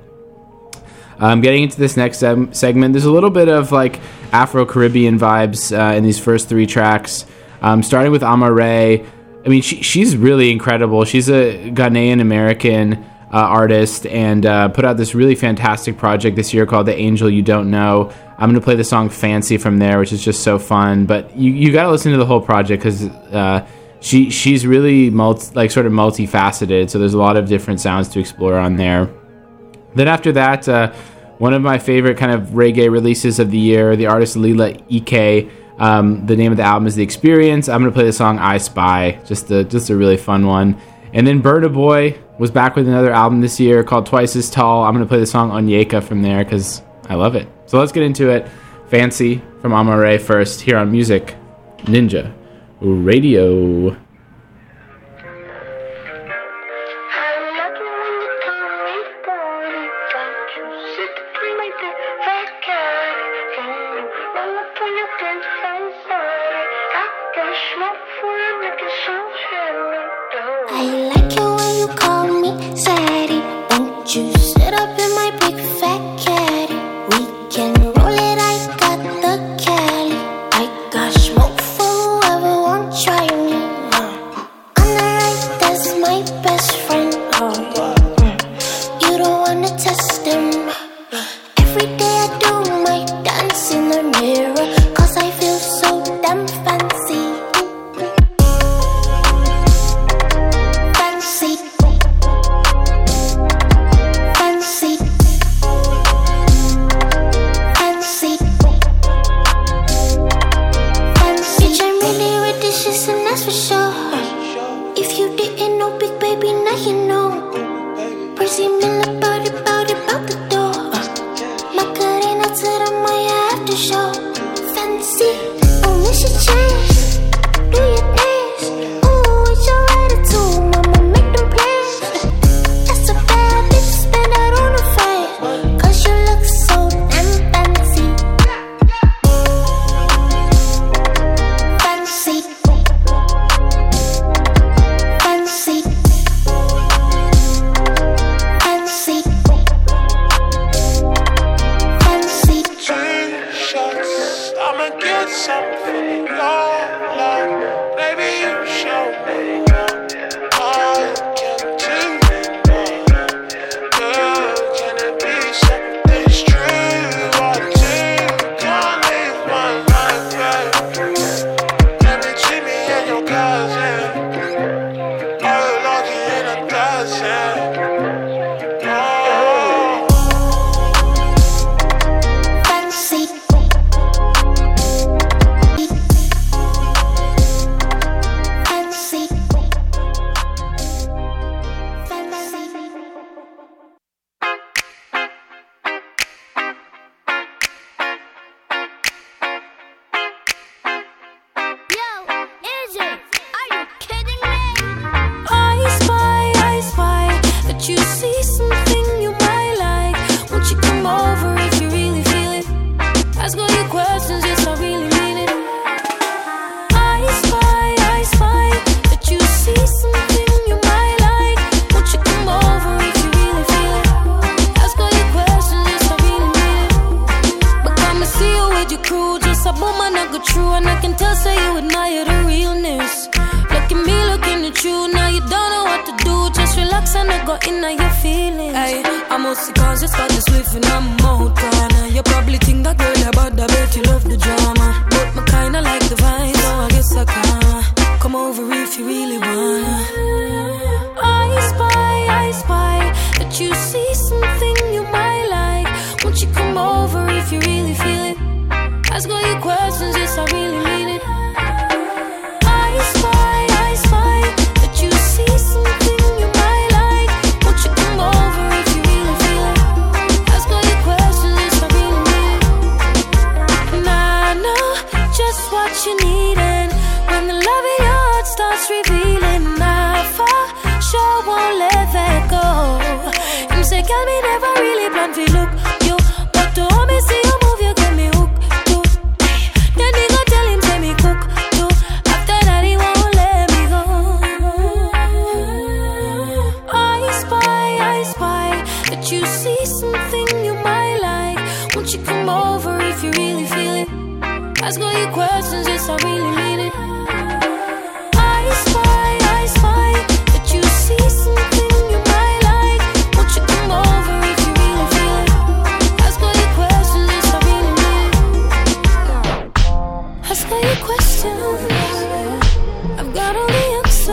Um, 1.19 1.41
getting 1.41 1.63
into 1.63 1.77
this 1.77 1.97
next 1.97 2.19
sem- 2.19 2.53
segment, 2.53 2.93
there's 2.93 3.05
a 3.05 3.11
little 3.11 3.29
bit 3.29 3.49
of 3.49 3.73
like 3.73 3.99
Afro 4.31 4.65
Caribbean 4.65 5.19
vibes 5.19 5.77
uh, 5.77 5.95
in 5.95 6.03
these 6.03 6.19
first 6.19 6.47
three 6.47 6.65
tracks. 6.65 7.25
Um, 7.61 7.83
starting 7.83 8.13
with 8.13 8.21
Amaarae, 8.21 9.05
I 9.45 9.49
mean, 9.49 9.61
she, 9.61 9.81
she's 9.81 10.17
really 10.17 10.51
incredible. 10.51 11.05
She's 11.05 11.29
a 11.29 11.71
Ghanaian 11.71 12.21
American 12.21 13.05
uh, 13.31 13.37
artist 13.37 14.05
and 14.07 14.45
uh, 14.45 14.69
put 14.69 14.85
out 14.85 14.97
this 14.97 15.13
really 15.15 15.35
fantastic 15.35 15.97
project 15.97 16.35
this 16.35 16.53
year 16.53 16.65
called 16.65 16.87
The 16.87 16.95
Angel 16.95 17.29
You 17.29 17.41
Don't 17.41 17.69
Know. 17.69 18.11
I'm 18.37 18.49
going 18.49 18.59
to 18.59 18.63
play 18.63 18.75
the 18.75 18.83
song 18.83 19.09
Fancy 19.09 19.57
from 19.57 19.77
there, 19.77 19.99
which 19.99 20.11
is 20.11 20.23
just 20.23 20.43
so 20.43 20.57
fun. 20.59 21.05
But 21.05 21.35
you, 21.35 21.51
you 21.51 21.71
got 21.71 21.83
to 21.83 21.91
listen 21.91 22.11
to 22.11 22.17
the 22.17 22.25
whole 22.25 22.41
project 22.41 22.81
because 22.83 23.05
uh, 23.05 23.67
she 24.01 24.29
she's 24.29 24.65
really 24.65 25.09
multi, 25.09 25.53
like 25.55 25.71
sort 25.71 25.85
of 25.85 25.91
multifaceted. 25.91 26.89
So 26.89 26.99
there's 26.99 27.13
a 27.13 27.17
lot 27.17 27.37
of 27.37 27.47
different 27.47 27.81
sounds 27.81 28.07
to 28.09 28.19
explore 28.19 28.57
on 28.57 28.77
there. 28.77 29.09
Then 29.95 30.07
after 30.07 30.31
that, 30.33 30.67
uh, 30.67 30.93
one 31.37 31.53
of 31.53 31.61
my 31.61 31.79
favorite 31.79 32.17
kind 32.17 32.31
of 32.31 32.49
reggae 32.49 32.91
releases 32.91 33.39
of 33.39 33.51
the 33.51 33.57
year, 33.57 33.95
the 33.95 34.07
artist 34.07 34.35
Lila 34.35 34.73
Iké. 34.73 35.49
Um, 35.79 36.25
the 36.25 36.35
name 36.35 36.51
of 36.51 36.57
the 36.57 36.63
album 36.63 36.87
is 36.87 36.95
The 36.95 37.03
Experience. 37.03 37.69
I'm 37.69 37.81
gonna 37.81 37.91
play 37.91 38.05
the 38.05 38.13
song 38.13 38.37
I 38.37 38.57
Spy, 38.57 39.19
just 39.25 39.49
a 39.49 39.63
just 39.63 39.89
a 39.89 39.95
really 39.95 40.17
fun 40.17 40.45
one. 40.45 40.79
And 41.13 41.25
then 41.25 41.41
Burna 41.41 41.73
Boy 41.73 42.19
was 42.37 42.51
back 42.51 42.75
with 42.75 42.87
another 42.87 43.11
album 43.11 43.41
this 43.41 43.59
year 43.59 43.83
called 43.83 44.05
Twice 44.05 44.35
as 44.35 44.49
Tall. 44.49 44.83
I'm 44.83 44.93
gonna 44.93 45.05
play 45.05 45.19
the 45.19 45.25
song 45.25 45.51
Onyeka 45.51 46.03
from 46.03 46.21
there 46.21 46.43
because 46.43 46.81
I 47.07 47.15
love 47.15 47.35
it. 47.35 47.47
So 47.65 47.79
let's 47.79 47.91
get 47.91 48.03
into 48.03 48.29
it. 48.29 48.47
Fancy 48.89 49.41
from 49.61 49.71
Amaarae 49.71 50.19
first 50.19 50.61
here 50.61 50.77
on 50.77 50.91
Music 50.91 51.35
Ninja 51.79 52.33
Radio. 52.81 53.95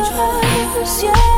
choice, 0.04 1.02
yeah 1.04 1.35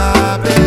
my. 0.00 0.59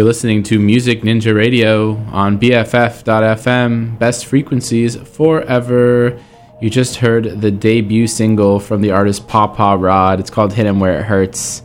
You're 0.00 0.06
listening 0.06 0.42
to 0.44 0.58
Music 0.58 1.02
Ninja 1.02 1.36
Radio 1.36 1.94
on 2.10 2.40
BFF.FM, 2.40 3.98
best 3.98 4.24
frequencies 4.24 4.96
forever. 4.96 6.18
You 6.62 6.70
just 6.70 6.96
heard 6.96 7.42
the 7.42 7.50
debut 7.50 8.06
single 8.06 8.60
from 8.60 8.80
the 8.80 8.92
artist 8.92 9.28
Papa 9.28 9.76
Rod. 9.76 10.18
It's 10.18 10.30
called 10.30 10.54
Hit 10.54 10.64
'Em 10.64 10.80
Where 10.80 10.98
It 11.00 11.02
Hurts. 11.02 11.62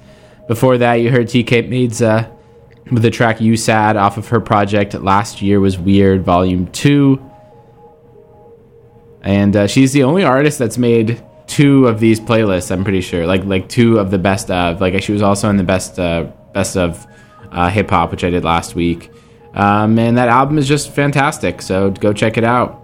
Before 0.49 0.77
that, 0.79 0.95
you 0.95 1.11
heard 1.11 1.27
Tkay 1.27 1.69
Maidza 1.69 2.29
with 2.91 3.03
the 3.03 3.09
track 3.09 3.39
You 3.39 3.55
Sad 3.55 3.95
off 3.95 4.17
of 4.17 4.27
her 4.27 4.41
project 4.41 4.93
Last 4.95 5.41
Year 5.41 5.61
Was 5.61 5.79
Weird, 5.79 6.25
Volume 6.25 6.67
2. 6.73 7.17
And 9.21 9.55
uh, 9.55 9.67
she's 9.67 9.93
the 9.93 10.03
only 10.03 10.25
artist 10.25 10.59
that's 10.59 10.77
made 10.77 11.23
two 11.47 11.87
of 11.87 12.01
these 12.01 12.19
playlists, 12.19 12.69
I'm 12.69 12.83
pretty 12.83 12.99
sure. 12.99 13.25
Like 13.25 13.45
like 13.45 13.69
two 13.69 13.97
of 13.97 14.11
the 14.11 14.19
best 14.19 14.51
of. 14.51 14.81
Like 14.81 15.01
she 15.01 15.13
was 15.13 15.21
also 15.21 15.49
in 15.49 15.55
the 15.55 15.63
best 15.63 15.97
uh, 15.97 16.25
best 16.53 16.75
of 16.75 17.07
uh, 17.51 17.69
hip 17.69 17.89
hop, 17.89 18.11
which 18.11 18.23
I 18.23 18.29
did 18.29 18.43
last 18.43 18.75
week. 18.75 19.11
Um, 19.53 19.97
and 19.97 20.17
that 20.17 20.27
album 20.27 20.57
is 20.57 20.67
just 20.67 20.91
fantastic. 20.91 21.61
So 21.61 21.91
go 21.91 22.13
check 22.13 22.37
it 22.37 22.43
out. 22.43 22.81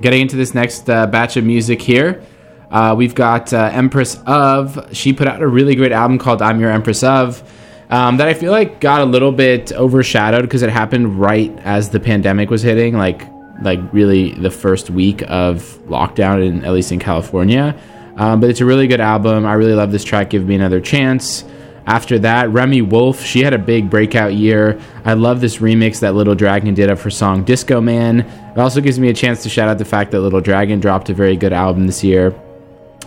Getting 0.00 0.22
into 0.22 0.36
this 0.36 0.54
next 0.54 0.88
uh, 0.88 1.06
batch 1.06 1.36
of 1.36 1.44
music 1.44 1.82
here, 1.82 2.22
uh, 2.70 2.94
we've 2.96 3.14
got 3.14 3.52
uh, 3.52 3.70
Empress 3.72 4.18
of. 4.26 4.88
She 4.92 5.12
put 5.12 5.26
out 5.26 5.42
a 5.42 5.48
really 5.48 5.74
great 5.74 5.92
album 5.92 6.18
called 6.18 6.40
"I'm 6.40 6.60
Your 6.60 6.70
Empress 6.70 7.02
of." 7.02 7.42
Um, 7.90 8.18
that 8.18 8.28
I 8.28 8.34
feel 8.34 8.52
like 8.52 8.80
got 8.80 9.00
a 9.00 9.04
little 9.04 9.32
bit 9.32 9.72
overshadowed 9.72 10.42
because 10.42 10.62
it 10.62 10.70
happened 10.70 11.20
right 11.20 11.52
as 11.64 11.90
the 11.90 11.98
pandemic 11.98 12.48
was 12.48 12.62
hitting, 12.62 12.96
like 12.96 13.22
like 13.62 13.80
really 13.92 14.32
the 14.32 14.50
first 14.50 14.90
week 14.90 15.22
of 15.28 15.62
lockdown, 15.88 16.46
in 16.46 16.64
at 16.64 16.72
least 16.72 16.92
in 16.92 17.00
California. 17.00 17.78
Um, 18.16 18.40
but 18.40 18.48
it's 18.48 18.60
a 18.60 18.64
really 18.64 18.86
good 18.86 19.00
album. 19.00 19.44
I 19.44 19.54
really 19.54 19.74
love 19.74 19.92
this 19.92 20.04
track. 20.04 20.30
Give 20.30 20.46
me 20.46 20.54
another 20.54 20.80
chance. 20.80 21.44
After 21.86 22.18
that, 22.20 22.50
Remi 22.50 22.82
Wolf, 22.82 23.22
she 23.22 23.42
had 23.42 23.52
a 23.52 23.58
big 23.58 23.90
breakout 23.90 24.34
year. 24.34 24.80
I 25.04 25.14
love 25.14 25.40
this 25.40 25.58
remix 25.58 26.00
that 26.00 26.14
Little 26.14 26.34
Dragon 26.34 26.74
did 26.74 26.90
of 26.90 27.02
her 27.02 27.10
song 27.10 27.44
Disco 27.44 27.80
Man. 27.80 28.20
It 28.20 28.58
also 28.58 28.80
gives 28.80 28.98
me 28.98 29.08
a 29.08 29.14
chance 29.14 29.42
to 29.42 29.48
shout 29.48 29.68
out 29.68 29.78
the 29.78 29.84
fact 29.84 30.10
that 30.10 30.20
Little 30.20 30.40
Dragon 30.40 30.80
dropped 30.80 31.08
a 31.08 31.14
very 31.14 31.36
good 31.36 31.52
album 31.52 31.86
this 31.86 32.04
year. 32.04 32.34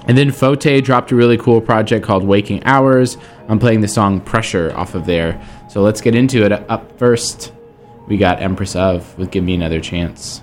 And 0.05 0.17
then 0.17 0.31
Fote 0.31 0.83
dropped 0.83 1.11
a 1.11 1.15
really 1.15 1.37
cool 1.37 1.61
project 1.61 2.05
called 2.05 2.25
Waking 2.25 2.63
Hours. 2.65 3.17
I'm 3.47 3.59
playing 3.59 3.81
the 3.81 3.87
song 3.87 4.19
Pressure 4.19 4.73
off 4.75 4.95
of 4.95 5.05
there. 5.05 5.41
So 5.69 5.81
let's 5.81 6.01
get 6.01 6.13
into 6.13 6.43
it. 6.43 6.51
Up 6.51 6.97
first, 6.99 7.53
we 8.07 8.17
got 8.17 8.41
Empress 8.41 8.75
of 8.75 9.17
with 9.17 9.31
Give 9.31 9.43
Me 9.43 9.53
Another 9.53 9.79
Chance. 9.79 10.41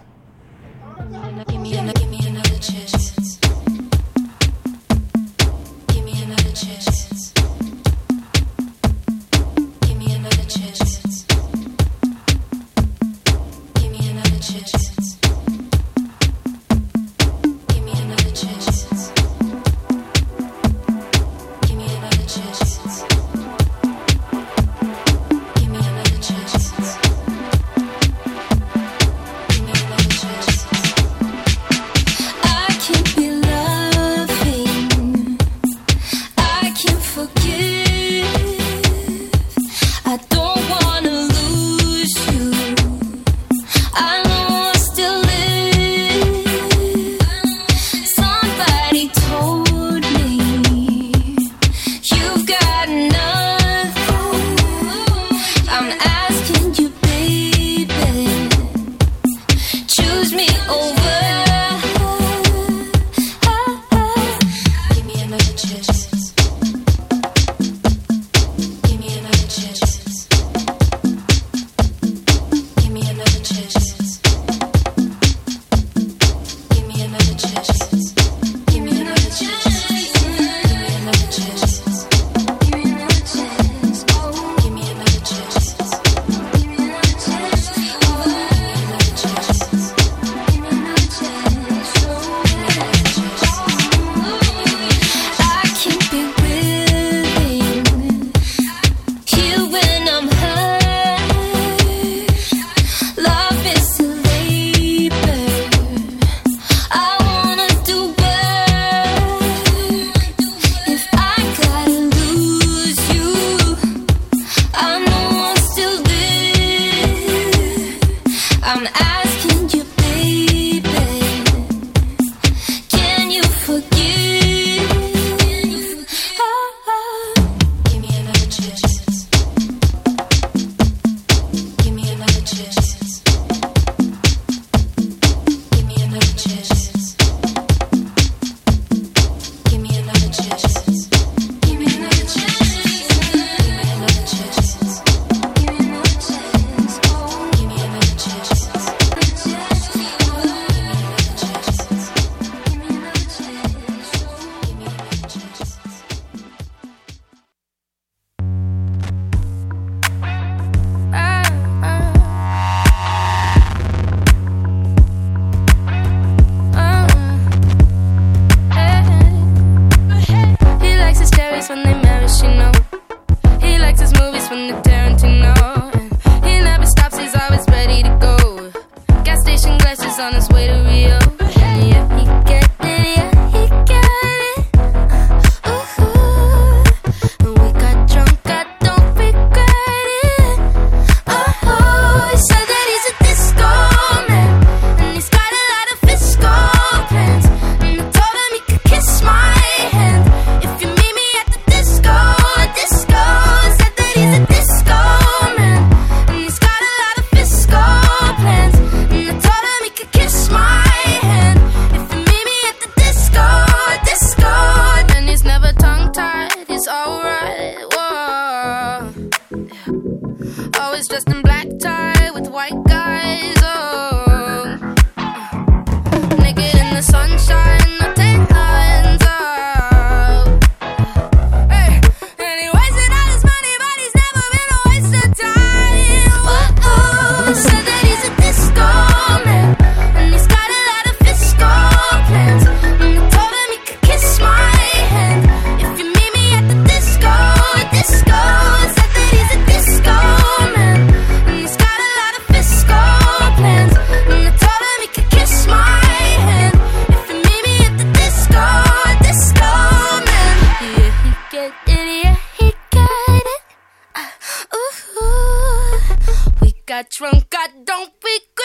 Drunk, 267.08 267.54
I 267.56 267.68
don't 267.84 268.12
regret 268.22 268.59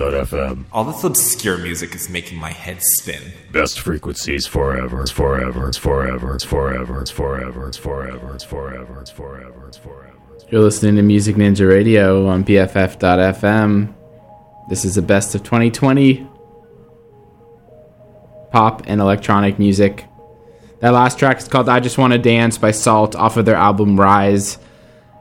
BFF.FM. 0.00 0.64
All 0.72 0.84
this 0.84 1.04
obscure 1.04 1.58
music 1.58 1.94
is 1.94 2.08
making 2.08 2.38
my 2.38 2.52
head 2.52 2.78
spin. 2.80 3.22
Best 3.52 3.80
frequencies 3.80 4.46
forever. 4.46 5.02
It's 5.02 5.10
forever. 5.10 5.68
It's 5.68 5.76
forever. 5.76 6.34
It's 6.34 6.44
forever. 6.44 7.00
It's 7.02 7.10
forever. 7.10 7.68
It's 7.68 7.76
forever. 7.76 8.34
It's 8.34 8.44
forever. 8.44 9.00
It's 9.00 9.10
forever. 9.10 9.66
It's 9.68 9.76
forever. 9.76 10.16
You're 10.48 10.62
listening 10.62 10.96
to 10.96 11.02
Music 11.02 11.36
Ninja 11.36 11.68
Radio 11.68 12.26
on 12.26 12.44
BFF.FM. 12.44 13.94
This 14.70 14.84
is 14.84 14.94
the 14.94 15.02
best 15.02 15.34
of 15.34 15.42
2020 15.42 16.26
pop 18.50 18.82
and 18.86 19.00
electronic 19.00 19.58
music. 19.58 20.06
That 20.80 20.90
last 20.90 21.18
track 21.18 21.38
is 21.38 21.46
called 21.46 21.68
I 21.68 21.78
Just 21.78 21.98
Want 21.98 22.14
to 22.14 22.18
Dance 22.18 22.56
by 22.56 22.70
Sault 22.70 23.14
off 23.14 23.36
of 23.36 23.44
their 23.44 23.54
album 23.54 24.00
Rise. 24.00 24.58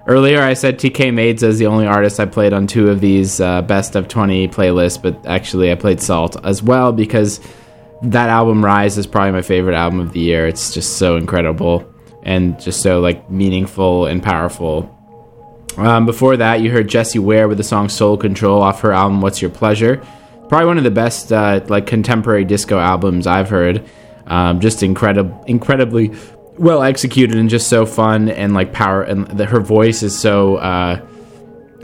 Earlier, 0.09 0.41
I 0.41 0.55
said 0.55 0.79
Tkay 0.79 1.13
Maidza 1.13 1.43
is 1.43 1.59
the 1.59 1.67
only 1.67 1.85
artist 1.85 2.19
I 2.19 2.25
played 2.25 2.51
on 2.51 2.65
two 2.65 2.89
of 2.89 2.99
these 2.99 3.39
uh, 3.39 3.61
best 3.61 3.95
of 3.95 4.07
20 4.07 4.47
playlists, 4.47 4.99
but 4.99 5.23
actually, 5.27 5.71
I 5.71 5.75
played 5.75 6.01
Sault 6.01 6.43
as 6.43 6.63
well 6.63 6.91
because 6.91 7.39
that 8.01 8.27
album 8.27 8.65
Rise 8.65 8.97
is 8.97 9.05
probably 9.05 9.33
my 9.33 9.43
favorite 9.43 9.75
album 9.75 9.99
of 9.99 10.13
the 10.13 10.19
year. 10.19 10.47
It's 10.47 10.73
just 10.73 10.97
so 10.97 11.15
incredible 11.15 11.87
and 12.23 12.59
just 12.59 12.81
so 12.81 12.99
like 12.99 13.29
meaningful 13.29 14.07
and 14.07 14.23
powerful. 14.23 14.89
Um, 15.77 16.07
before 16.07 16.37
that, 16.37 16.61
you 16.61 16.71
heard 16.71 16.89
Jessie 16.89 17.19
Ware 17.19 17.47
with 17.47 17.59
the 17.59 17.63
song 17.63 17.87
Soul 17.87 18.17
Control 18.17 18.63
off 18.63 18.81
her 18.81 18.91
album 18.91 19.21
What's 19.21 19.43
Your 19.43 19.51
Pleasure. 19.51 20.03
Probably 20.47 20.65
one 20.65 20.79
of 20.79 20.83
the 20.83 20.89
best 20.89 21.31
uh, 21.31 21.63
like 21.67 21.85
contemporary 21.85 22.45
disco 22.45 22.79
albums 22.79 23.27
I've 23.27 23.51
heard. 23.51 23.87
Um, 24.25 24.59
just 24.59 24.81
incredible, 24.81 25.43
incredibly 25.45 26.15
well 26.59 26.83
executed 26.83 27.37
and 27.37 27.49
just 27.49 27.67
so 27.67 27.85
fun 27.85 28.29
and 28.29 28.53
like 28.53 28.73
power 28.73 29.01
and 29.01 29.27
the, 29.27 29.45
her 29.45 29.59
voice 29.59 30.03
is 30.03 30.17
so 30.17 30.57
uh, 30.57 31.01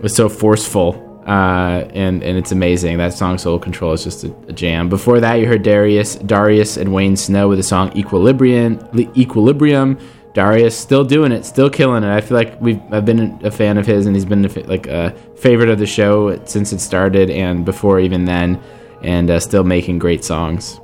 so 0.08 0.30
forceful 0.30 1.02
uh, 1.26 1.88
and 1.94 2.24
and 2.24 2.38
it's 2.38 2.52
amazing. 2.52 2.98
That 3.00 3.14
song 3.14 3.40
Soul 3.40 3.58
Control 3.58 3.94
is 3.94 4.04
just 4.04 4.24
a, 4.24 4.36
a 4.48 4.54
jam. 4.54 4.90
Before 4.90 5.20
that, 5.20 5.36
you 5.36 5.48
heard 5.48 5.64
Darius 5.64 6.16
Darius 6.16 6.78
and 6.78 6.94
Wayne 6.94 7.16
Snow 7.16 7.50
with 7.50 7.58
the 7.58 7.64
song 7.64 7.96
Equilibrium. 7.98 8.80
Equilibrium. 9.18 9.98
Darius 10.36 10.78
still 10.78 11.06
doing 11.06 11.32
it, 11.32 11.46
still 11.46 11.70
killing 11.70 12.04
it. 12.04 12.14
I 12.14 12.20
feel 12.20 12.36
like 12.36 12.60
we've 12.60 12.82
I've 12.92 13.06
been 13.06 13.40
a 13.44 13.50
fan 13.50 13.78
of 13.78 13.88
his, 13.88 14.06
and 14.06 14.16
he's 14.16 14.26
been 14.26 14.46
a, 14.46 14.50
like 14.68 14.86
a 14.86 15.16
favorite 15.38 15.70
of 15.70 15.80
the 15.80 15.88
show 15.88 16.44
since 16.46 16.74
it 16.74 16.80
started 16.80 17.30
and 17.32 17.66
before 17.66 18.00
even 18.00 18.26
then, 18.26 18.62
and 19.02 19.32
uh, 19.32 19.40
still 19.40 19.64
making 19.64 19.98
great 19.98 20.24
songs. 20.24 20.80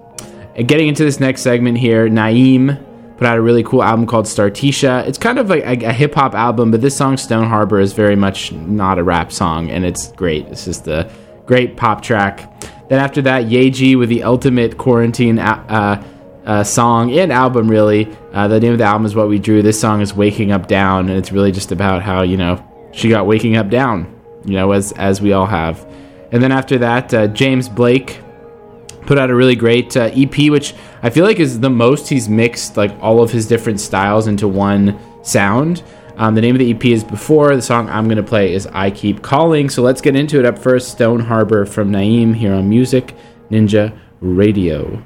And 0.55 0.67
getting 0.67 0.87
into 0.87 1.03
this 1.03 1.19
next 1.19 1.41
segment 1.41 1.77
here, 1.77 2.09
Naeem 2.09 2.81
put 3.21 3.27
out 3.27 3.37
a 3.37 3.41
really 3.41 3.61
cool 3.61 3.83
album 3.83 4.07
called 4.07 4.25
Startisha. 4.25 5.05
It's 5.05 5.19
kind 5.19 5.37
of 5.37 5.47
like 5.47 5.63
a, 5.63 5.89
a 5.89 5.93
hip 5.93 6.15
hop 6.15 6.33
album, 6.33 6.71
but 6.71 6.81
this 6.81 6.97
song 6.97 7.17
Stone 7.17 7.49
Harbor 7.49 7.79
is 7.79 7.93
very 7.93 8.15
much 8.15 8.51
not 8.51 8.97
a 8.97 9.03
rap 9.03 9.31
song, 9.31 9.69
and 9.69 9.85
it's 9.85 10.11
great. 10.13 10.47
It's 10.47 10.65
just 10.65 10.87
a 10.87 11.07
great 11.45 11.77
pop 11.77 12.01
track. 12.01 12.51
Then 12.89 12.97
after 12.97 13.21
that, 13.21 13.45
Yaeji 13.45 13.95
with 13.95 14.09
the 14.09 14.23
ultimate 14.23 14.79
quarantine 14.79 15.37
uh, 15.37 16.03
uh, 16.47 16.63
song 16.63 17.11
and 17.11 17.31
album, 17.31 17.69
really. 17.69 18.11
Uh, 18.33 18.47
the 18.47 18.59
name 18.59 18.71
of 18.71 18.79
the 18.79 18.85
album 18.85 19.05
is 19.05 19.13
What 19.13 19.29
We 19.29 19.37
Drew. 19.37 19.61
This 19.61 19.79
song 19.79 20.01
is 20.01 20.15
Waking 20.15 20.51
Up 20.51 20.67
Down, 20.67 21.07
and 21.07 21.15
it's 21.15 21.31
really 21.31 21.51
just 21.51 21.71
about 21.71 22.01
how, 22.01 22.23
you 22.23 22.37
know, 22.37 22.59
she 22.91 23.07
got 23.07 23.27
waking 23.27 23.55
up 23.55 23.69
down, 23.69 24.19
you 24.45 24.53
know, 24.53 24.71
as, 24.71 24.93
as 24.93 25.21
we 25.21 25.31
all 25.31 25.45
have. 25.45 25.85
And 26.31 26.41
then 26.41 26.51
after 26.51 26.79
that, 26.79 27.13
uh, 27.13 27.27
James 27.27 27.69
Blake 27.69 28.19
put 29.05 29.19
out 29.19 29.29
a 29.29 29.35
really 29.35 29.55
great 29.55 29.95
uh, 29.95 30.09
EP, 30.15 30.49
which 30.49 30.73
I 31.03 31.09
feel 31.09 31.25
like 31.25 31.39
is 31.39 31.59
the 31.59 31.69
most 31.69 32.07
he's 32.09 32.29
mixed 32.29 32.77
like 32.77 32.95
all 33.01 33.23
of 33.23 33.31
his 33.31 33.47
different 33.47 33.79
styles 33.79 34.27
into 34.27 34.47
one 34.47 34.99
sound. 35.23 35.83
Um, 36.17 36.35
the 36.35 36.41
name 36.41 36.53
of 36.53 36.59
the 36.59 36.71
EP 36.71 36.85
is 36.85 37.03
Before. 37.03 37.55
The 37.55 37.61
song 37.61 37.89
I'm 37.89 38.05
going 38.05 38.17
to 38.17 38.23
play 38.23 38.53
is 38.53 38.67
I 38.67 38.91
Keep 38.91 39.23
Calling. 39.23 39.69
So 39.69 39.81
let's 39.81 40.01
get 40.01 40.15
into 40.15 40.37
it. 40.37 40.45
Up 40.45 40.59
first, 40.59 40.91
Stone 40.91 41.21
Harbor 41.21 41.65
from 41.65 41.91
Naeem 41.91 42.35
here 42.35 42.53
on 42.53 42.69
Music 42.69 43.15
Ninja 43.49 43.97
Radio. 44.19 45.03